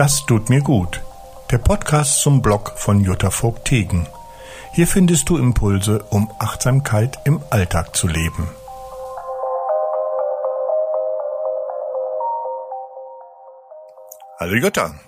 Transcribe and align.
Das 0.00 0.24
tut 0.24 0.48
mir 0.48 0.62
gut. 0.62 1.02
Der 1.50 1.58
Podcast 1.58 2.22
zum 2.22 2.40
Blog 2.40 2.72
von 2.78 3.04
Jutta 3.04 3.30
Vogt-Tegen. 3.30 4.06
Hier 4.72 4.86
findest 4.86 5.28
du 5.28 5.36
Impulse, 5.36 6.02
um 6.04 6.32
Achtsamkeit 6.38 7.18
im 7.26 7.42
Alltag 7.50 7.94
zu 7.94 8.06
leben. 8.08 8.48
Hallo 14.38 14.54
Jutta. 14.54 14.98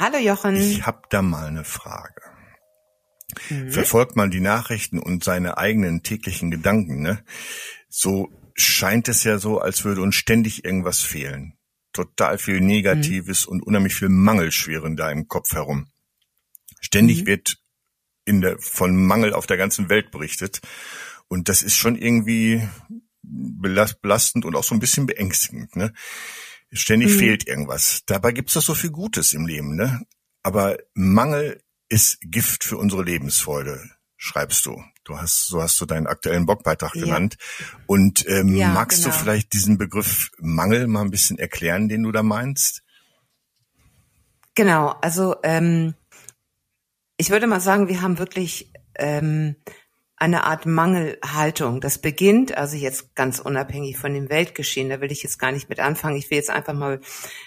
Hallo 0.00 0.18
Jochen. 0.18 0.56
Ich 0.56 0.84
hab 0.84 1.08
da 1.10 1.22
mal 1.22 1.46
eine 1.46 1.62
Frage. 1.62 2.22
Mhm. 3.50 3.70
Verfolgt 3.70 4.16
man 4.16 4.32
die 4.32 4.40
Nachrichten 4.40 4.98
und 4.98 5.22
seine 5.22 5.58
eigenen 5.58 6.02
täglichen 6.02 6.50
Gedanken, 6.50 7.02
ne? 7.02 7.22
So 7.88 8.30
scheint 8.54 9.06
es 9.06 9.22
ja 9.22 9.38
so, 9.38 9.60
als 9.60 9.84
würde 9.84 10.02
uns 10.02 10.16
ständig 10.16 10.64
irgendwas 10.64 11.02
fehlen. 11.02 11.55
Total 11.96 12.36
viel 12.36 12.60
Negatives 12.60 13.46
mhm. 13.46 13.52
und 13.52 13.62
unheimlich 13.62 13.94
viel 13.94 14.10
Mangel 14.10 14.52
schweren 14.52 14.96
da 14.96 15.10
im 15.10 15.28
Kopf 15.28 15.52
herum. 15.52 15.88
Ständig 16.80 17.22
mhm. 17.22 17.26
wird 17.26 17.56
in 18.26 18.42
der, 18.42 18.58
von 18.58 18.94
Mangel 18.94 19.32
auf 19.32 19.46
der 19.46 19.56
ganzen 19.56 19.88
Welt 19.88 20.10
berichtet. 20.10 20.60
Und 21.28 21.48
das 21.48 21.62
ist 21.62 21.76
schon 21.76 21.96
irgendwie 21.96 22.68
belastend 23.22 24.44
und 24.44 24.54
auch 24.54 24.62
so 24.62 24.74
ein 24.74 24.80
bisschen 24.80 25.06
beängstigend. 25.06 25.74
Ne? 25.74 25.94
Ständig 26.70 27.14
mhm. 27.14 27.18
fehlt 27.18 27.48
irgendwas. 27.48 28.02
Dabei 28.04 28.32
gibt's 28.32 28.52
doch 28.54 28.62
so 28.62 28.74
viel 28.74 28.90
Gutes 28.90 29.32
im 29.32 29.46
Leben. 29.46 29.74
Ne? 29.74 30.02
Aber 30.42 30.76
Mangel 30.92 31.62
ist 31.88 32.18
Gift 32.20 32.62
für 32.62 32.76
unsere 32.76 33.04
Lebensfreude, 33.04 33.90
schreibst 34.16 34.64
du. 34.66 34.82
Du 35.04 35.18
hast, 35.18 35.46
so 35.46 35.62
hast 35.62 35.80
du 35.80 35.86
deinen 35.86 36.06
aktuellen 36.06 36.46
Blogbeitrag 36.46 36.94
ja. 36.96 37.04
genannt. 37.04 37.36
Und 37.86 38.28
ähm, 38.28 38.56
ja, 38.56 38.68
magst 38.68 39.04
genau. 39.04 39.14
du 39.14 39.20
vielleicht 39.20 39.52
diesen 39.52 39.78
Begriff 39.78 40.30
Mangel 40.38 40.86
mal 40.86 41.02
ein 41.02 41.10
bisschen 41.10 41.38
erklären, 41.38 41.88
den 41.88 42.02
du 42.02 42.12
da 42.12 42.22
meinst? 42.22 42.82
Genau, 44.54 44.88
also 45.02 45.36
ähm, 45.42 45.94
ich 47.18 47.30
würde 47.30 47.46
mal 47.46 47.60
sagen, 47.60 47.88
wir 47.88 48.00
haben 48.00 48.18
wirklich 48.18 48.72
ähm, 48.94 49.56
eine 50.16 50.44
Art 50.44 50.64
Mangelhaltung. 50.64 51.80
Das 51.80 51.98
beginnt, 51.98 52.56
also 52.56 52.76
jetzt 52.76 53.14
ganz 53.14 53.38
unabhängig 53.38 53.98
von 53.98 54.14
dem 54.14 54.30
Weltgeschehen, 54.30 54.88
da 54.88 55.00
will 55.00 55.12
ich 55.12 55.22
jetzt 55.22 55.38
gar 55.38 55.52
nicht 55.52 55.68
mit 55.68 55.78
anfangen. 55.78 56.16
Ich 56.16 56.30
will 56.30 56.38
jetzt 56.38 56.50
einfach 56.50 56.72
mal 56.72 57.00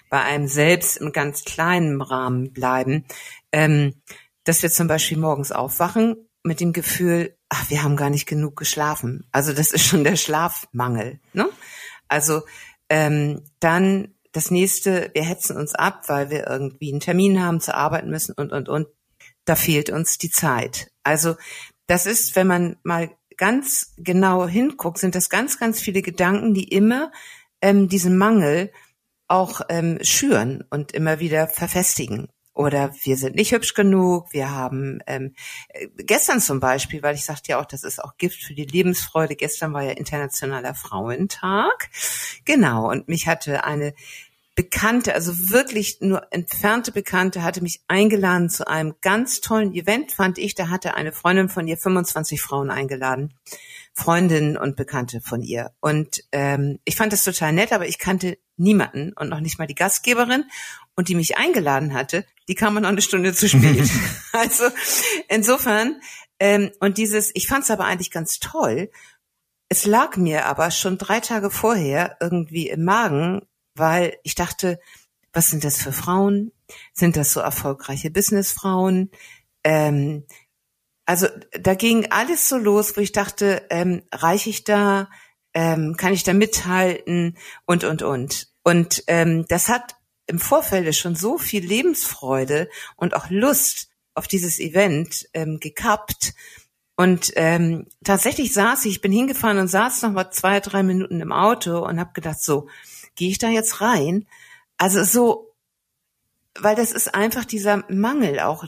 bei 0.09 0.21
einem 0.21 0.47
selbst 0.47 0.97
im 0.97 1.11
ganz 1.11 1.43
kleinen 1.43 2.01
Rahmen 2.01 2.53
bleiben, 2.53 3.05
ähm, 3.51 3.95
dass 4.43 4.61
wir 4.61 4.69
zum 4.69 4.87
Beispiel 4.87 5.17
morgens 5.17 5.51
aufwachen 5.51 6.28
mit 6.43 6.59
dem 6.59 6.73
Gefühl, 6.73 7.35
ach, 7.49 7.69
wir 7.69 7.83
haben 7.83 7.95
gar 7.95 8.09
nicht 8.09 8.25
genug 8.25 8.55
geschlafen. 8.55 9.27
Also 9.31 9.53
das 9.53 9.71
ist 9.71 9.85
schon 9.85 10.03
der 10.03 10.15
Schlafmangel. 10.15 11.19
Ne? 11.33 11.49
Also 12.07 12.43
ähm, 12.89 13.43
dann 13.59 14.15
das 14.31 14.51
nächste, 14.51 15.11
wir 15.13 15.23
hetzen 15.23 15.57
uns 15.57 15.75
ab, 15.75 16.03
weil 16.07 16.29
wir 16.29 16.47
irgendwie 16.47 16.91
einen 16.91 16.99
Termin 16.99 17.41
haben, 17.41 17.59
zu 17.59 17.75
arbeiten 17.75 18.09
müssen 18.09 18.33
und, 18.33 18.51
und, 18.51 18.69
und. 18.69 18.87
Da 19.45 19.55
fehlt 19.55 19.89
uns 19.89 20.17
die 20.19 20.29
Zeit. 20.29 20.91
Also 21.03 21.35
das 21.87 22.05
ist, 22.05 22.35
wenn 22.35 22.45
man 22.45 22.77
mal 22.83 23.09
ganz 23.35 23.93
genau 23.97 24.47
hinguckt, 24.47 24.99
sind 24.99 25.15
das 25.15 25.29
ganz, 25.29 25.57
ganz 25.57 25.79
viele 25.79 26.01
Gedanken, 26.01 26.53
die 26.53 26.67
immer 26.67 27.11
ähm, 27.61 27.87
diesen 27.87 28.17
Mangel 28.17 28.71
auch 29.27 29.61
ähm, 29.69 29.97
schüren 30.01 30.63
und 30.69 30.91
immer 30.91 31.19
wieder 31.19 31.47
verfestigen 31.47 32.27
oder 32.59 32.93
wir 33.03 33.15
sind 33.15 33.37
nicht 33.37 33.53
hübsch 33.53 33.73
genug, 33.73 34.33
wir 34.33 34.51
haben 34.51 34.99
ähm, 35.07 35.33
äh, 35.69 35.87
gestern 35.95 36.41
zum 36.41 36.59
Beispiel, 36.59 37.01
weil 37.01 37.15
ich 37.15 37.23
sagte 37.23 37.51
ja 37.51 37.61
auch, 37.61 37.65
das 37.65 37.85
ist 37.85 38.03
auch 38.03 38.17
Gift 38.17 38.43
für 38.43 38.53
die 38.53 38.65
Lebensfreude, 38.65 39.37
gestern 39.37 39.71
war 39.71 39.83
ja 39.83 39.91
internationaler 39.91 40.75
Frauentag, 40.75 41.89
genau, 42.43 42.89
und 42.89 43.07
mich 43.07 43.27
hatte 43.27 43.63
eine 43.63 43.93
Bekannte, 44.55 45.13
also 45.13 45.31
wirklich 45.49 46.01
nur 46.01 46.27
entfernte 46.33 46.91
Bekannte, 46.91 47.43
hatte 47.43 47.61
mich 47.61 47.79
eingeladen 47.87 48.49
zu 48.49 48.67
einem 48.67 48.95
ganz 48.99 49.39
tollen 49.39 49.73
Event, 49.73 50.11
fand 50.11 50.37
ich. 50.37 50.53
Da 50.53 50.67
hatte 50.67 50.95
eine 50.95 51.13
Freundin 51.13 51.47
von 51.47 51.65
ihr 51.65 51.77
25 51.77 52.41
Frauen 52.41 52.69
eingeladen. 52.69 53.33
Freundinnen 53.93 54.57
und 54.57 54.75
Bekannte 54.75 55.21
von 55.21 55.41
ihr. 55.41 55.71
Und 55.79 56.23
ähm, 56.33 56.79
ich 56.83 56.95
fand 56.95 57.13
das 57.13 57.23
total 57.23 57.53
nett, 57.53 57.71
aber 57.71 57.87
ich 57.87 57.99
kannte 57.99 58.37
niemanden 58.57 59.13
und 59.13 59.29
noch 59.29 59.39
nicht 59.39 59.59
mal 59.59 59.67
die 59.67 59.75
Gastgeberin. 59.75 60.43
Und 60.99 61.07
die 61.07 61.15
mich 61.15 61.37
eingeladen 61.37 61.93
hatte, 61.93 62.25
die 62.49 62.55
kam 62.55 62.73
noch 62.73 62.89
eine 62.89 63.01
Stunde 63.01 63.33
zu 63.33 63.47
spät. 63.47 63.89
also 64.33 64.65
insofern, 65.29 66.01
ähm, 66.41 66.71
und 66.81 66.97
dieses, 66.97 67.31
ich 67.35 67.47
fand 67.47 67.63
es 67.63 67.71
aber 67.71 67.85
eigentlich 67.85 68.11
ganz 68.11 68.39
toll. 68.39 68.91
Es 69.69 69.85
lag 69.85 70.17
mir 70.17 70.45
aber 70.45 70.71
schon 70.71 70.97
drei 70.97 71.21
Tage 71.21 71.51
vorher 71.51 72.17
irgendwie 72.19 72.67
im 72.67 72.83
Magen, 72.83 73.43
weil 73.75 74.17
ich 74.23 74.35
dachte, 74.35 74.77
was 75.31 75.49
sind 75.49 75.63
das 75.63 75.81
für 75.81 75.93
Frauen? 75.93 76.51
Sind 76.91 77.15
das 77.15 77.31
so 77.31 77.39
erfolgreiche 77.39 78.11
Businessfrauen? 78.11 79.09
Ähm, 79.63 80.25
also 81.05 81.27
da 81.57 81.75
ging 81.75 82.11
alles 82.11 82.49
so 82.49 82.57
los, 82.57 82.97
wo 82.97 82.99
ich 82.99 83.13
dachte, 83.13 83.65
ähm, 83.69 84.03
reiche 84.11 84.49
ich 84.49 84.65
da, 84.65 85.09
ähm, 85.53 85.95
kann 85.95 86.11
ich 86.11 86.25
da 86.25 86.33
mithalten 86.33 87.37
und 87.65 87.85
und 87.85 88.01
und. 88.01 88.49
Und 88.63 89.05
ähm, 89.07 89.45
das 89.47 89.69
hat 89.69 89.95
im 90.29 90.39
Vorfeld 90.39 90.95
schon 90.95 91.15
so 91.15 91.37
viel 91.37 91.65
Lebensfreude 91.65 92.69
und 92.95 93.15
auch 93.15 93.29
Lust 93.29 93.89
auf 94.13 94.27
dieses 94.27 94.59
Event 94.59 95.27
ähm, 95.33 95.59
gekappt. 95.59 96.33
Und 96.95 97.31
ähm, 97.35 97.87
tatsächlich 98.03 98.53
saß 98.53 98.85
ich, 98.85 98.95
ich 98.95 99.01
bin 99.01 99.11
hingefahren 99.11 99.57
und 99.57 99.69
saß 99.69 100.01
noch 100.03 100.11
mal 100.11 100.31
zwei, 100.31 100.59
drei 100.59 100.83
Minuten 100.83 101.21
im 101.21 101.31
Auto 101.31 101.85
und 101.85 101.99
habe 101.99 102.11
gedacht, 102.13 102.41
so, 102.41 102.67
gehe 103.15 103.29
ich 103.29 103.37
da 103.37 103.49
jetzt 103.49 103.81
rein? 103.81 104.27
Also 104.77 105.03
so, 105.03 105.53
weil 106.59 106.75
das 106.75 106.91
ist 106.91 107.13
einfach 107.13 107.45
dieser 107.45 107.83
Mangel 107.89 108.39
auch, 108.39 108.65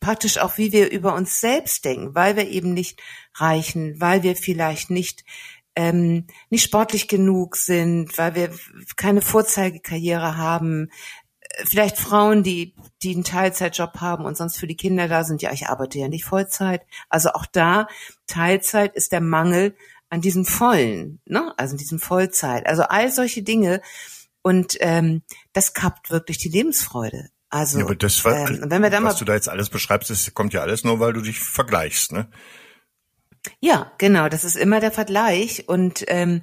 praktisch 0.00 0.36
auch, 0.36 0.58
wie 0.58 0.70
wir 0.70 0.90
über 0.90 1.14
uns 1.14 1.40
selbst 1.40 1.84
denken, 1.84 2.14
weil 2.14 2.36
wir 2.36 2.48
eben 2.48 2.74
nicht 2.74 3.00
reichen, 3.36 4.00
weil 4.00 4.22
wir 4.22 4.36
vielleicht 4.36 4.90
nicht 4.90 5.24
ähm, 5.76 6.26
nicht 6.50 6.64
sportlich 6.64 7.08
genug 7.08 7.56
sind, 7.56 8.16
weil 8.18 8.34
wir 8.34 8.50
keine 8.96 9.22
Vorzeigekarriere 9.22 10.36
haben, 10.36 10.90
äh, 11.40 11.64
vielleicht 11.66 11.98
Frauen, 11.98 12.42
die, 12.42 12.74
die 13.02 13.14
einen 13.14 13.24
Teilzeitjob 13.24 14.00
haben 14.00 14.24
und 14.24 14.36
sonst 14.36 14.56
für 14.56 14.66
die 14.66 14.76
Kinder 14.76 15.08
da 15.08 15.24
sind, 15.24 15.42
ja, 15.42 15.52
ich 15.52 15.68
arbeite 15.68 15.98
ja 15.98 16.08
nicht 16.08 16.24
Vollzeit. 16.24 16.82
Also 17.08 17.30
auch 17.30 17.46
da, 17.46 17.88
Teilzeit 18.26 18.94
ist 18.94 19.12
der 19.12 19.20
Mangel 19.20 19.74
an 20.10 20.20
diesem 20.20 20.44
Vollen, 20.44 21.20
ne? 21.26 21.52
also 21.56 21.72
in 21.72 21.78
diesem 21.78 21.98
Vollzeit. 21.98 22.66
Also 22.66 22.84
all 22.84 23.10
solche 23.10 23.42
Dinge. 23.42 23.80
Und 24.42 24.76
ähm, 24.80 25.22
das 25.52 25.72
kappt 25.72 26.10
wirklich 26.10 26.38
die 26.38 26.50
Lebensfreude. 26.50 27.30
Also, 27.48 27.78
ja, 27.78 27.84
aber 27.84 27.94
das, 27.94 28.24
was, 28.24 28.50
ähm, 28.50 28.64
wenn 28.68 28.82
wir 28.82 28.90
da 28.90 28.96
was 28.96 29.14
mal, 29.14 29.18
du 29.18 29.24
da 29.24 29.34
jetzt 29.34 29.48
alles 29.48 29.70
beschreibst, 29.70 30.10
das 30.10 30.34
kommt 30.34 30.52
ja 30.52 30.60
alles 30.60 30.84
nur, 30.84 30.98
weil 31.00 31.12
du 31.12 31.20
dich 31.20 31.38
vergleichst, 31.38 32.12
ne? 32.12 32.28
Ja, 33.60 33.92
genau, 33.98 34.28
das 34.28 34.44
ist 34.44 34.56
immer 34.56 34.80
der 34.80 34.92
Vergleich 34.92 35.68
und 35.68 36.04
ähm, 36.08 36.42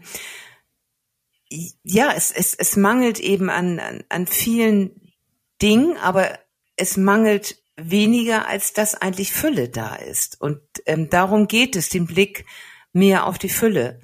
ja, 1.84 2.14
es, 2.16 2.32
es, 2.32 2.54
es 2.56 2.78
mangelt 2.78 3.20
eben 3.20 3.50
an, 3.50 3.80
an, 3.80 4.04
an 4.10 4.28
vielen 4.28 5.14
Dingen, 5.62 5.98
aber 5.98 6.40
es 6.78 6.98
mangelt 6.98 7.62
weniger, 7.76 8.48
als 8.48 8.74
dass 8.74 8.96
eigentlich 8.96 9.34
Fülle 9.34 9.70
da 9.70 9.96
ist. 9.96 10.40
Und 10.40 10.62
ähm, 10.86 11.10
darum 11.10 11.48
geht 11.48 11.76
es, 11.76 11.90
den 11.90 12.06
Blick 12.06 12.46
mehr 12.94 13.26
auf 13.26 13.38
die 13.38 13.50
Fülle 13.50 14.00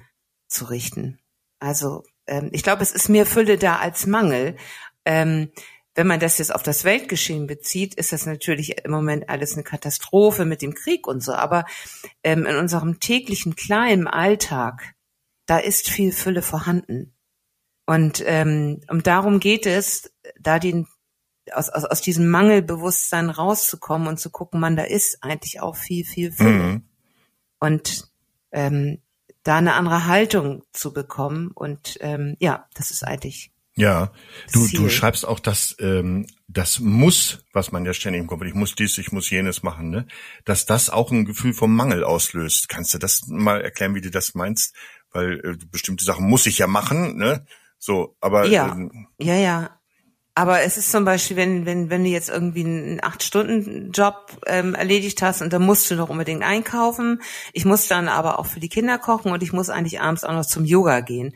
zu 0.46 0.66
richten. 0.66 1.18
Also 1.58 2.04
ähm, 2.26 2.50
ich 2.52 2.62
glaube, 2.62 2.82
es 2.82 2.92
ist 2.92 3.08
mehr 3.08 3.26
Fülle 3.26 3.58
da 3.58 3.76
als 3.76 4.06
Mangel. 4.06 4.56
Ähm, 5.04 5.50
wenn 5.98 6.06
man 6.06 6.20
das 6.20 6.38
jetzt 6.38 6.54
auf 6.54 6.62
das 6.62 6.84
Weltgeschehen 6.84 7.48
bezieht, 7.48 7.96
ist 7.96 8.12
das 8.12 8.24
natürlich 8.24 8.84
im 8.84 8.92
Moment 8.92 9.28
alles 9.28 9.54
eine 9.54 9.64
Katastrophe 9.64 10.44
mit 10.44 10.62
dem 10.62 10.72
Krieg 10.72 11.08
und 11.08 11.24
so. 11.24 11.32
Aber 11.32 11.64
ähm, 12.22 12.46
in 12.46 12.54
unserem 12.54 13.00
täglichen 13.00 13.56
kleinen 13.56 14.06
Alltag, 14.06 14.94
da 15.46 15.58
ist 15.58 15.90
viel 15.90 16.12
Fülle 16.12 16.42
vorhanden. 16.42 17.16
Und 17.84 18.22
ähm, 18.24 18.80
um 18.88 19.02
darum 19.02 19.40
geht 19.40 19.66
es, 19.66 20.14
da 20.38 20.60
den 20.60 20.86
aus, 21.52 21.68
aus, 21.68 21.84
aus 21.84 22.00
diesem 22.00 22.28
Mangelbewusstsein 22.28 23.28
rauszukommen 23.28 24.06
und 24.06 24.20
zu 24.20 24.30
gucken, 24.30 24.60
man, 24.60 24.76
da 24.76 24.84
ist 24.84 25.24
eigentlich 25.24 25.60
auch 25.60 25.74
viel, 25.74 26.04
viel 26.04 26.30
Fülle. 26.30 26.62
Mhm. 26.62 26.82
Und 27.58 28.08
ähm, 28.52 29.02
da 29.42 29.56
eine 29.56 29.74
andere 29.74 30.06
Haltung 30.06 30.62
zu 30.72 30.92
bekommen. 30.92 31.50
Und 31.52 31.98
ähm, 32.02 32.36
ja, 32.38 32.68
das 32.74 32.92
ist 32.92 33.02
eigentlich 33.02 33.50
ja, 33.78 34.10
du, 34.52 34.66
du 34.66 34.88
schreibst 34.88 35.24
auch, 35.24 35.38
dass 35.38 35.76
ähm, 35.78 36.26
das 36.48 36.80
muss, 36.80 37.44
was 37.52 37.70
man 37.70 37.84
ja 37.84 37.94
ständig 37.94 38.20
im 38.20 38.26
Kopf 38.26 38.40
hat, 38.40 38.48
ich 38.48 38.54
muss 38.54 38.74
dies, 38.74 38.98
ich 38.98 39.12
muss 39.12 39.30
jenes 39.30 39.62
machen, 39.62 39.88
ne? 39.90 40.08
dass 40.44 40.66
das 40.66 40.90
auch 40.90 41.12
ein 41.12 41.24
Gefühl 41.24 41.54
vom 41.54 41.76
Mangel 41.76 42.02
auslöst. 42.02 42.68
Kannst 42.68 42.92
du 42.92 42.98
das 42.98 43.28
mal 43.28 43.60
erklären, 43.60 43.94
wie 43.94 44.00
du 44.00 44.10
das 44.10 44.34
meinst? 44.34 44.74
Weil 45.12 45.38
äh, 45.44 45.56
bestimmte 45.70 46.04
Sachen 46.04 46.28
muss 46.28 46.46
ich 46.46 46.58
ja 46.58 46.66
machen, 46.66 47.18
ne? 47.18 47.46
So, 47.78 48.16
aber 48.20 48.46
ja, 48.46 48.72
ähm, 48.72 49.06
ja, 49.20 49.36
ja. 49.36 49.70
Aber 50.34 50.62
es 50.62 50.76
ist 50.76 50.90
zum 50.90 51.04
Beispiel, 51.04 51.36
wenn 51.36 51.64
wenn 51.64 51.88
wenn 51.88 52.02
du 52.02 52.10
jetzt 52.10 52.30
irgendwie 52.30 52.64
einen 52.64 53.02
acht 53.02 53.22
Stunden 53.22 53.92
Job 53.92 54.40
ähm, 54.46 54.74
erledigt 54.74 55.22
hast 55.22 55.40
und 55.40 55.52
dann 55.52 55.62
musst 55.62 55.88
du 55.88 55.94
noch 55.94 56.08
unbedingt 56.08 56.42
einkaufen. 56.42 57.22
Ich 57.52 57.64
muss 57.64 57.86
dann 57.86 58.08
aber 58.08 58.40
auch 58.40 58.46
für 58.46 58.60
die 58.60 58.68
Kinder 58.68 58.98
kochen 58.98 59.30
und 59.30 59.42
ich 59.44 59.52
muss 59.52 59.70
eigentlich 59.70 60.00
abends 60.00 60.24
auch 60.24 60.32
noch 60.32 60.46
zum 60.46 60.64
Yoga 60.64 61.00
gehen 61.00 61.32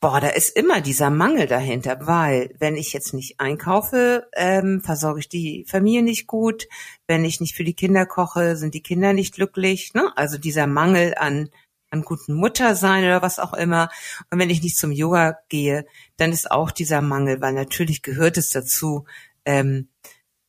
Boah, 0.00 0.20
da 0.20 0.28
ist 0.28 0.54
immer 0.54 0.82
dieser 0.82 1.08
Mangel 1.10 1.46
dahinter, 1.46 1.98
weil 2.02 2.54
wenn 2.58 2.76
ich 2.76 2.92
jetzt 2.92 3.14
nicht 3.14 3.40
einkaufe, 3.40 4.28
ähm, 4.34 4.82
versorge 4.84 5.20
ich 5.20 5.28
die 5.28 5.64
Familie 5.66 6.02
nicht 6.02 6.26
gut. 6.26 6.68
Wenn 7.06 7.24
ich 7.24 7.40
nicht 7.40 7.56
für 7.56 7.64
die 7.64 7.74
Kinder 7.74 8.04
koche, 8.04 8.56
sind 8.56 8.74
die 8.74 8.82
Kinder 8.82 9.14
nicht 9.14 9.34
glücklich. 9.34 9.94
Ne? 9.94 10.12
Also 10.16 10.36
dieser 10.36 10.66
Mangel 10.66 11.14
an 11.16 11.48
an 11.90 12.02
guten 12.02 12.34
Muttersein 12.34 13.04
oder 13.04 13.22
was 13.22 13.38
auch 13.38 13.54
immer. 13.54 13.90
Und 14.30 14.38
wenn 14.38 14.50
ich 14.50 14.62
nicht 14.62 14.76
zum 14.76 14.92
Yoga 14.92 15.38
gehe, 15.48 15.86
dann 16.16 16.32
ist 16.32 16.50
auch 16.50 16.70
dieser 16.70 17.00
Mangel, 17.00 17.40
weil 17.40 17.52
natürlich 17.52 18.02
gehört 18.02 18.36
es 18.36 18.50
dazu, 18.50 19.06
ähm, 19.44 19.88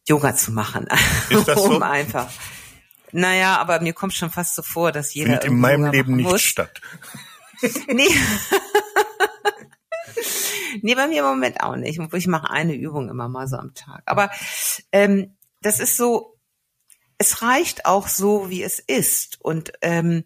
Yoga 0.08 0.36
zu 0.36 0.52
machen. 0.52 0.88
Ist 1.30 1.48
das 1.48 1.62
so? 1.62 1.76
um 1.76 1.84
einfach. 1.84 2.30
Naja, 3.12 3.58
aber 3.58 3.82
mir 3.82 3.94
kommt 3.94 4.14
schon 4.14 4.30
fast 4.30 4.56
so 4.56 4.62
vor, 4.62 4.92
dass 4.92 5.14
jeder. 5.14 5.32
Findet 5.32 5.46
in 5.46 5.60
meinem 5.60 5.86
Yoga 5.86 5.92
Leben 5.92 6.16
nicht 6.16 6.30
muss. 6.30 6.42
statt. 6.42 6.82
Nee. 7.88 8.08
nee, 10.84 10.96
bei 10.96 11.08
mir 11.08 11.20
im 11.20 11.26
Moment 11.26 11.62
auch 11.62 11.76
nicht. 11.76 12.00
Ich 12.14 12.28
mache 12.28 12.50
eine 12.50 12.76
Übung 12.76 13.10
immer 13.10 13.28
mal 13.28 13.48
so 13.48 13.58
am 13.58 13.74
Tag. 13.74 14.04
Aber 14.06 14.30
ähm, 14.92 15.36
das 15.62 15.80
ist 15.80 15.98
so, 15.98 16.38
es 17.18 17.42
reicht 17.42 17.86
auch 17.86 18.08
so, 18.08 18.50
wie 18.50 18.64
es 18.64 18.80
ist. 18.80 19.40
Und 19.42 19.74
ähm, 19.82 20.24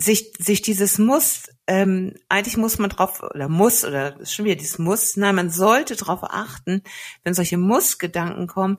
sich, 0.00 0.32
sich 0.38 0.62
dieses 0.62 0.98
Muss, 0.98 1.50
ähm, 1.66 2.14
eigentlich 2.28 2.56
muss 2.56 2.78
man 2.78 2.90
drauf, 2.90 3.22
oder 3.22 3.48
muss, 3.48 3.84
oder 3.84 4.18
ist 4.20 4.32
schon 4.32 4.44
wieder 4.44 4.56
dieses 4.56 4.78
Muss, 4.78 5.16
nein, 5.16 5.34
man 5.34 5.50
sollte 5.50 5.96
darauf 5.96 6.24
achten, 6.24 6.82
wenn 7.22 7.34
solche 7.34 7.58
Muss-Gedanken 7.58 8.46
kommen, 8.46 8.78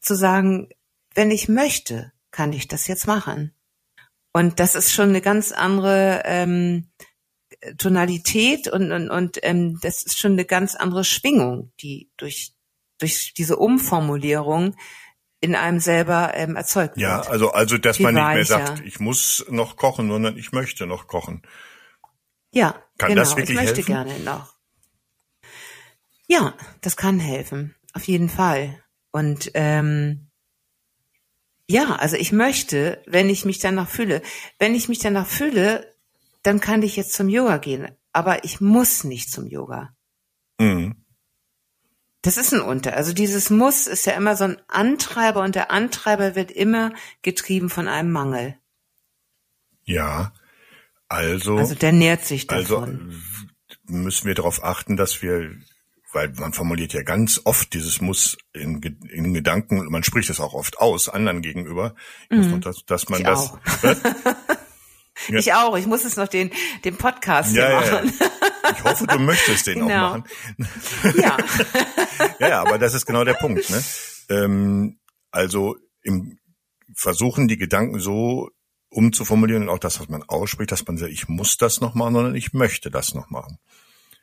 zu 0.00 0.14
sagen, 0.14 0.68
wenn 1.14 1.30
ich 1.30 1.48
möchte, 1.48 2.12
kann 2.30 2.52
ich 2.52 2.68
das 2.68 2.86
jetzt 2.86 3.06
machen. 3.06 3.54
Und 4.32 4.60
das 4.60 4.74
ist 4.74 4.92
schon 4.92 5.08
eine 5.08 5.20
ganz 5.20 5.52
andere 5.52 6.22
ähm, 6.26 6.88
Tonalität 7.76 8.68
und, 8.68 8.92
und, 8.92 9.10
und 9.10 9.38
ähm, 9.42 9.78
das 9.80 10.02
ist 10.02 10.18
schon 10.18 10.32
eine 10.32 10.44
ganz 10.44 10.74
andere 10.74 11.04
Schwingung, 11.04 11.72
die 11.80 12.10
durch, 12.16 12.52
durch 12.98 13.34
diese 13.36 13.56
Umformulierung 13.56 14.76
in 15.40 15.54
einem 15.54 15.80
selber 15.80 16.32
ähm, 16.34 16.56
erzeugt 16.56 16.96
wird. 16.96 17.02
Ja, 17.02 17.20
also, 17.20 17.50
also, 17.50 17.78
dass 17.78 17.96
Viel 17.96 18.04
man 18.04 18.14
nicht 18.14 18.34
mehr 18.34 18.44
sagt, 18.44 18.82
ich 18.84 19.00
muss 19.00 19.44
noch 19.48 19.76
kochen, 19.76 20.08
sondern 20.08 20.36
ich 20.36 20.52
möchte 20.52 20.86
noch 20.86 21.06
kochen. 21.06 21.42
Ja, 22.52 22.82
Kann 22.96 23.10
genau. 23.10 23.22
das 23.22 23.36
wirklich 23.36 23.50
ich 23.50 23.56
möchte 23.56 23.76
helfen? 23.76 23.86
gerne 23.86 24.18
noch. 24.20 24.54
Ja, 26.26 26.54
das 26.80 26.96
kann 26.96 27.20
helfen, 27.20 27.74
auf 27.92 28.04
jeden 28.04 28.28
Fall. 28.28 28.82
Und 29.10 29.50
ähm, 29.54 30.28
ja, 31.68 31.96
also 31.96 32.16
ich 32.16 32.32
möchte, 32.32 33.02
wenn 33.06 33.30
ich 33.30 33.44
mich 33.44 33.58
danach 33.58 33.88
fühle, 33.88 34.22
wenn 34.58 34.74
ich 34.74 34.88
mich 34.88 34.98
danach 34.98 35.26
fühle, 35.26 35.94
dann 36.48 36.60
kann 36.60 36.82
ich 36.82 36.96
jetzt 36.96 37.12
zum 37.12 37.28
Yoga 37.28 37.58
gehen. 37.58 37.88
Aber 38.14 38.42
ich 38.42 38.58
muss 38.62 39.04
nicht 39.04 39.30
zum 39.30 39.46
Yoga. 39.46 39.94
Mhm. 40.58 40.94
Das 42.22 42.38
ist 42.38 42.54
ein 42.54 42.62
Unter. 42.62 42.96
Also 42.96 43.12
dieses 43.12 43.50
Muss 43.50 43.86
ist 43.86 44.06
ja 44.06 44.14
immer 44.14 44.34
so 44.34 44.44
ein 44.44 44.56
Antreiber 44.66 45.42
und 45.42 45.54
der 45.54 45.70
Antreiber 45.70 46.36
wird 46.36 46.50
immer 46.50 46.94
getrieben 47.20 47.68
von 47.68 47.86
einem 47.86 48.10
Mangel. 48.12 48.56
Ja, 49.84 50.32
also, 51.06 51.58
Also 51.58 51.74
der 51.74 51.92
nährt 51.92 52.24
sich 52.24 52.48
also 52.48 52.76
davon. 52.80 53.22
müssen 53.84 54.26
wir 54.26 54.34
darauf 54.34 54.64
achten, 54.64 54.96
dass 54.96 55.20
wir, 55.20 55.54
weil 56.14 56.30
man 56.30 56.54
formuliert 56.54 56.94
ja 56.94 57.02
ganz 57.02 57.42
oft 57.44 57.74
dieses 57.74 58.00
Muss 58.00 58.38
in, 58.54 58.80
in 58.82 59.34
Gedanken, 59.34 59.80
und 59.80 59.90
man 59.90 60.02
spricht 60.02 60.30
es 60.30 60.40
auch 60.40 60.54
oft 60.54 60.78
aus, 60.78 61.10
anderen 61.10 61.42
gegenüber, 61.42 61.94
dass, 62.30 62.86
dass 62.86 63.10
man 63.10 63.20
Mhm. 63.20 63.28
Ich 63.28 63.80
das? 63.82 64.00
Ja. 65.28 65.38
Ich 65.38 65.52
auch. 65.54 65.76
Ich 65.76 65.86
muss 65.86 66.04
jetzt 66.04 66.16
noch 66.16 66.28
den, 66.28 66.50
den 66.84 66.96
Podcast 66.96 67.50
hier 67.52 67.62
Ja, 67.62 67.70
ja, 67.70 67.84
ja. 67.86 67.92
machen. 68.04 68.12
Ich 68.76 68.84
hoffe, 68.84 69.06
du 69.06 69.18
möchtest 69.18 69.66
den 69.66 69.80
Genau. 69.80 70.06
auch 70.06 70.18
machen. 70.18 70.24
Ja. 71.16 71.36
Ja, 72.40 72.48
ja, 72.48 72.60
aber 72.62 72.78
das 72.78 72.94
ist 72.94 73.06
genau 73.06 73.24
der 73.24 73.34
Punkt. 73.34 73.68
Ne? 73.70 73.82
Ähm, 74.28 74.98
also 75.30 75.76
im 76.02 76.38
Versuchen, 76.94 77.46
die 77.48 77.56
Gedanken 77.56 78.00
so 78.00 78.50
umzuformulieren 78.90 79.64
und 79.64 79.68
auch 79.68 79.78
das, 79.78 80.00
was 80.00 80.08
man 80.08 80.22
ausspricht, 80.24 80.72
dass 80.72 80.86
man 80.86 80.96
sagt, 80.98 81.12
ich 81.12 81.28
muss 81.28 81.56
das 81.58 81.80
noch 81.80 81.94
machen, 81.94 82.14
sondern 82.14 82.34
ich 82.34 82.52
möchte 82.52 82.90
das 82.90 83.14
noch 83.14 83.30
machen. 83.30 83.58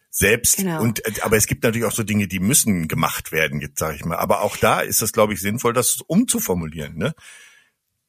Selbst 0.10 0.58
Genau. 0.58 0.82
und 0.82 1.06
äh, 1.06 1.22
aber 1.22 1.36
es 1.38 1.46
gibt 1.46 1.64
natürlich 1.64 1.86
auch 1.86 1.92
so 1.92 2.04
Dinge, 2.04 2.28
die 2.28 2.40
müssen 2.40 2.88
gemacht 2.88 3.32
werden, 3.32 3.60
jetzt 3.62 3.80
sage 3.80 3.96
ich 3.96 4.06
mal. 4.06 4.18
Aber 4.18 4.42
auch 4.42 4.58
da 4.58 4.80
ist 4.80 5.02
es, 5.02 5.12
glaube 5.12 5.34
ich, 5.34 5.42
sinnvoll, 5.42 5.74
das 5.74 6.00
umzuformulieren. 6.08 6.98
Ne? 6.98 7.14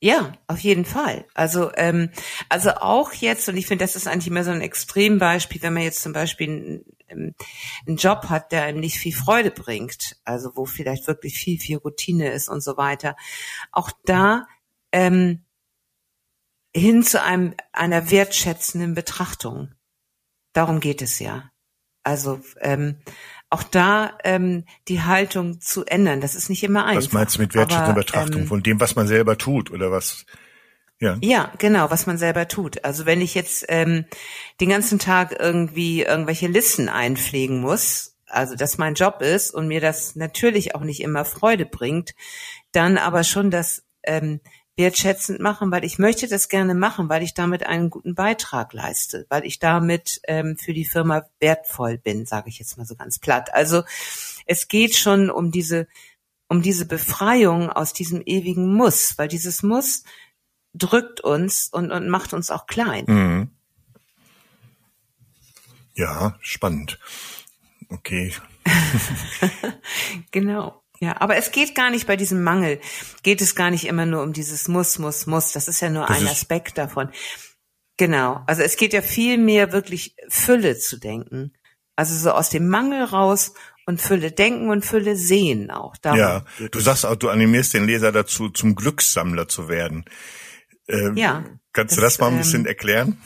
Ja, 0.01 0.33
auf 0.47 0.59
jeden 0.61 0.85
Fall. 0.85 1.25
Also, 1.35 1.73
ähm, 1.75 2.11
also 2.51 2.71
auch 2.73 3.13
jetzt, 3.15 3.49
und 3.49 3.57
ich 3.57 3.67
finde, 3.67 3.85
das 3.85 3.97
ist 3.97 4.07
eigentlich 4.07 4.29
immer 4.29 4.45
so 4.45 4.51
ein 4.51 4.61
Extrembeispiel, 4.61 5.63
wenn 5.63 5.73
man 5.73 5.85
jetzt 5.85 6.03
zum 6.03 6.13
Beispiel 6.13 6.51
einen, 6.51 6.85
ähm, 7.09 7.35
einen 7.87 7.97
Job 7.97 8.27
hat, 8.29 8.53
der 8.53 8.65
einem 8.65 8.81
nicht 8.81 8.99
viel 8.99 9.15
Freude 9.15 9.51
bringt, 9.51 10.17
also 10.25 10.53
wo 10.55 10.67
vielleicht 10.67 11.07
wirklich 11.07 11.39
viel, 11.39 11.59
viel 11.59 11.79
Routine 11.79 12.31
ist 12.31 12.49
und 12.49 12.61
so 12.63 12.77
weiter. 12.77 13.17
Auch 13.73 13.91
da 14.05 14.47
ähm, 14.93 15.45
hin 16.75 17.03
zu 17.03 17.23
einem 17.23 17.55
einer 17.73 18.11
wertschätzenden 18.11 18.95
Betrachtung. 18.95 19.75
Darum 20.53 20.81
geht 20.81 21.01
es 21.01 21.19
ja. 21.21 21.51
Also 22.03 22.41
ähm, 22.61 23.01
auch 23.57 23.63
da 23.63 24.19
ähm, 24.23 24.65
die 24.87 25.03
Haltung 25.03 25.63
zu 25.63 25.87
ändern, 25.87 26.21
das 26.21 26.35
ist 26.35 26.51
nicht 26.51 26.63
immer 26.63 26.85
einfach. 26.85 27.05
Was 27.05 27.13
meinst 27.13 27.37
du 27.37 27.41
mit 27.41 27.55
wertschätzender 27.55 27.95
Betrachtung 27.95 28.43
ähm, 28.43 28.47
von 28.47 28.63
dem, 28.63 28.81
was 28.81 28.97
man 28.97 29.07
selber 29.07 29.39
tut 29.39 29.71
oder 29.71 29.91
was? 29.91 30.27
Ja. 30.99 31.17
Ja, 31.23 31.53
genau, 31.59 31.91
was 31.91 32.07
man 32.07 32.19
selber 32.19 32.49
tut. 32.49 32.85
Also 32.85 33.07
wenn 33.07 33.23
ich 33.23 33.35
jetzt 33.35 33.65
ähm, 33.69 34.05
den 34.61 34.69
ganzen 34.69 34.99
Tag 34.99 35.35
irgendwie 35.39 36.03
irgendwelche 36.03 36.49
Listen 36.49 36.91
einpflegen 36.91 37.61
muss, 37.61 38.19
also 38.27 38.57
das 38.57 38.77
mein 38.77 38.95
Job 38.95 39.23
ist 39.23 39.53
und 39.53 39.69
mir 39.69 39.81
das 39.81 40.17
natürlich 40.17 40.75
auch 40.75 40.83
nicht 40.83 41.01
immer 41.01 41.25
Freude 41.25 41.65
bringt, 41.65 42.15
dann 42.73 42.99
aber 42.99 43.25
schon 43.25 43.51
das 43.51 43.85
ähm, 44.03 44.41
wertschätzend 44.77 45.41
machen, 45.41 45.71
weil 45.71 45.85
ich 45.85 45.99
möchte 45.99 46.29
das 46.29 46.49
gerne 46.49 46.75
machen, 46.75 47.09
weil 47.09 47.23
ich 47.23 47.35
damit 47.35 47.67
einen 47.67 47.91
guten 47.91 48.15
Beitrag 48.15 48.73
leiste, 48.73 49.27
weil 49.31 49.45
ich 49.45 49.59
damit 49.59 50.21
ähm, 50.25 50.57
für 50.59 50.75
die 50.75 50.85
Firma 50.85 51.27
wertvoll 51.41 51.99
bin, 51.99 52.27
sage 52.27 52.51
ich 52.51 52.59
jetzt 52.59 52.77
mal 52.77 52.87
so 52.87 52.95
ganz 52.95 53.19
platt. 53.19 53.55
Also 53.55 53.85
es 54.45 54.69
geht 54.69 54.95
schon 54.95 55.31
um 55.31 55.51
diese 55.51 55.87
um 56.49 56.63
diese 56.63 56.87
Befreiung 56.87 57.71
aus 57.71 57.93
diesem 57.93 58.23
ewigen 58.25 58.73
Muss, 58.73 59.19
weil 59.19 59.29
dieses 59.29 59.63
Muss 59.63 60.05
drückt 60.75 61.21
uns 61.21 61.69
und, 61.69 61.91
und 61.91 62.09
macht 62.09 62.33
uns 62.33 62.51
auch 62.51 62.67
klein. 62.67 63.05
Mhm. 63.09 63.51
Ja, 65.95 66.37
spannend. 66.41 66.99
Okay. 67.89 68.33
Genau. 70.31 70.83
Ja, 71.01 71.21
aber 71.21 71.37
es 71.37 71.51
geht 71.51 71.75
gar 71.75 71.91
nicht 71.91 72.07
bei 72.07 72.17
diesem 72.17 72.43
Mangel, 72.43 72.81
geht 73.23 73.41
es 73.41 73.55
gar 73.55 73.71
nicht 73.71 73.87
immer 73.87 74.07
nur 74.07 74.23
um 74.23 74.33
dieses 74.33 74.69
Muss, 74.69 74.99
Muss, 74.99 75.27
Muss. 75.27 75.53
Das 75.53 75.69
ist 75.69 75.81
ja 75.81 75.91
nur 75.91 76.07
Das 76.07 76.19
ein 76.19 76.27
Aspekt 76.27 76.79
davon. 76.79 77.11
Genau. 77.99 78.43
Also 78.47 78.63
es 78.63 78.77
geht 78.77 78.93
ja 78.93 79.03
viel 79.03 79.39
mehr 79.39 79.73
wirklich 79.73 80.17
Fülle 80.29 80.79
zu 80.79 80.99
denken. 80.99 81.53
Also 81.97 82.15
so 82.15 82.31
aus 82.33 82.51
dem 82.51 82.69
Mangel 82.69 83.05
raus 83.05 83.55
und 83.87 84.01
Fülle 84.01 84.33
denken 84.33 84.69
und 84.71 84.85
Fülle 84.85 85.17
sehen 85.17 85.71
auch. 85.71 85.97
Darum 85.97 86.19
Ja, 86.19 86.45
du 86.71 86.81
sagst 86.81 87.07
auch, 87.07 87.17
du 87.17 87.31
animierst 87.31 87.73
den 87.75 87.87
Leser 87.87 88.13
dazu, 88.13 88.51
zum 88.51 88.75
Glückssammler 88.75 89.49
zu 89.49 89.69
werden. 89.69 90.05
Ähm, 90.89 91.17
Ja, 91.17 91.45
Kannst 91.73 91.97
du 91.97 92.01
das, 92.01 92.15
das 92.15 92.21
mal 92.21 92.33
ein 92.33 92.39
bisschen 92.39 92.63
ähm, 92.63 92.67
erklären? 92.67 93.23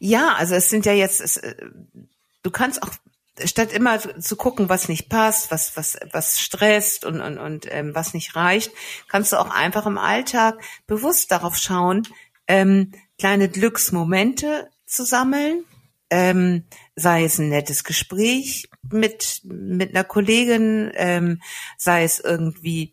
Ja, 0.00 0.34
also 0.34 0.54
es 0.54 0.68
sind 0.68 0.86
ja 0.86 0.92
jetzt, 0.92 1.20
es, 1.20 1.36
äh, 1.36 1.54
du 2.42 2.50
kannst 2.50 2.82
auch 2.82 2.90
statt 3.44 3.72
immer 3.72 3.98
zu 3.98 4.36
gucken, 4.36 4.68
was 4.68 4.88
nicht 4.88 5.08
passt, 5.08 5.50
was 5.50 5.76
was 5.76 5.98
was 6.12 6.40
stresst 6.40 7.04
und 7.04 7.20
und 7.20 7.38
und 7.38 7.66
ähm, 7.70 7.94
was 7.94 8.14
nicht 8.14 8.36
reicht, 8.36 8.72
kannst 9.08 9.32
du 9.32 9.36
auch 9.38 9.50
einfach 9.50 9.86
im 9.86 9.98
Alltag 9.98 10.62
bewusst 10.86 11.30
darauf 11.30 11.56
schauen, 11.56 12.06
ähm, 12.46 12.92
kleine 13.18 13.48
Glücksmomente 13.48 14.68
zu 14.84 15.04
sammeln, 15.04 15.64
ähm, 16.10 16.64
sei 16.94 17.24
es 17.24 17.38
ein 17.38 17.48
nettes 17.48 17.84
Gespräch 17.84 18.68
mit 18.90 19.40
mit 19.44 19.90
einer 19.90 20.04
Kollegin, 20.04 20.92
ähm, 20.94 21.40
sei 21.78 22.04
es 22.04 22.20
irgendwie 22.20 22.92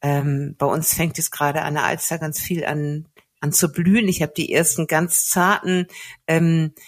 ähm, 0.00 0.54
bei 0.58 0.66
uns 0.66 0.94
fängt 0.94 1.18
es 1.18 1.30
gerade 1.30 1.62
an 1.62 1.74
der 1.74 1.84
Alster 1.84 2.18
ganz 2.18 2.40
viel 2.40 2.64
an 2.64 3.06
an 3.40 3.52
zu 3.52 3.70
blühen. 3.70 4.08
Ich 4.08 4.22
habe 4.22 4.32
die 4.34 4.52
ersten 4.52 4.86
ganz 4.86 5.26
zarten 5.28 5.86
ähm, 6.26 6.72
äh, 6.74 6.80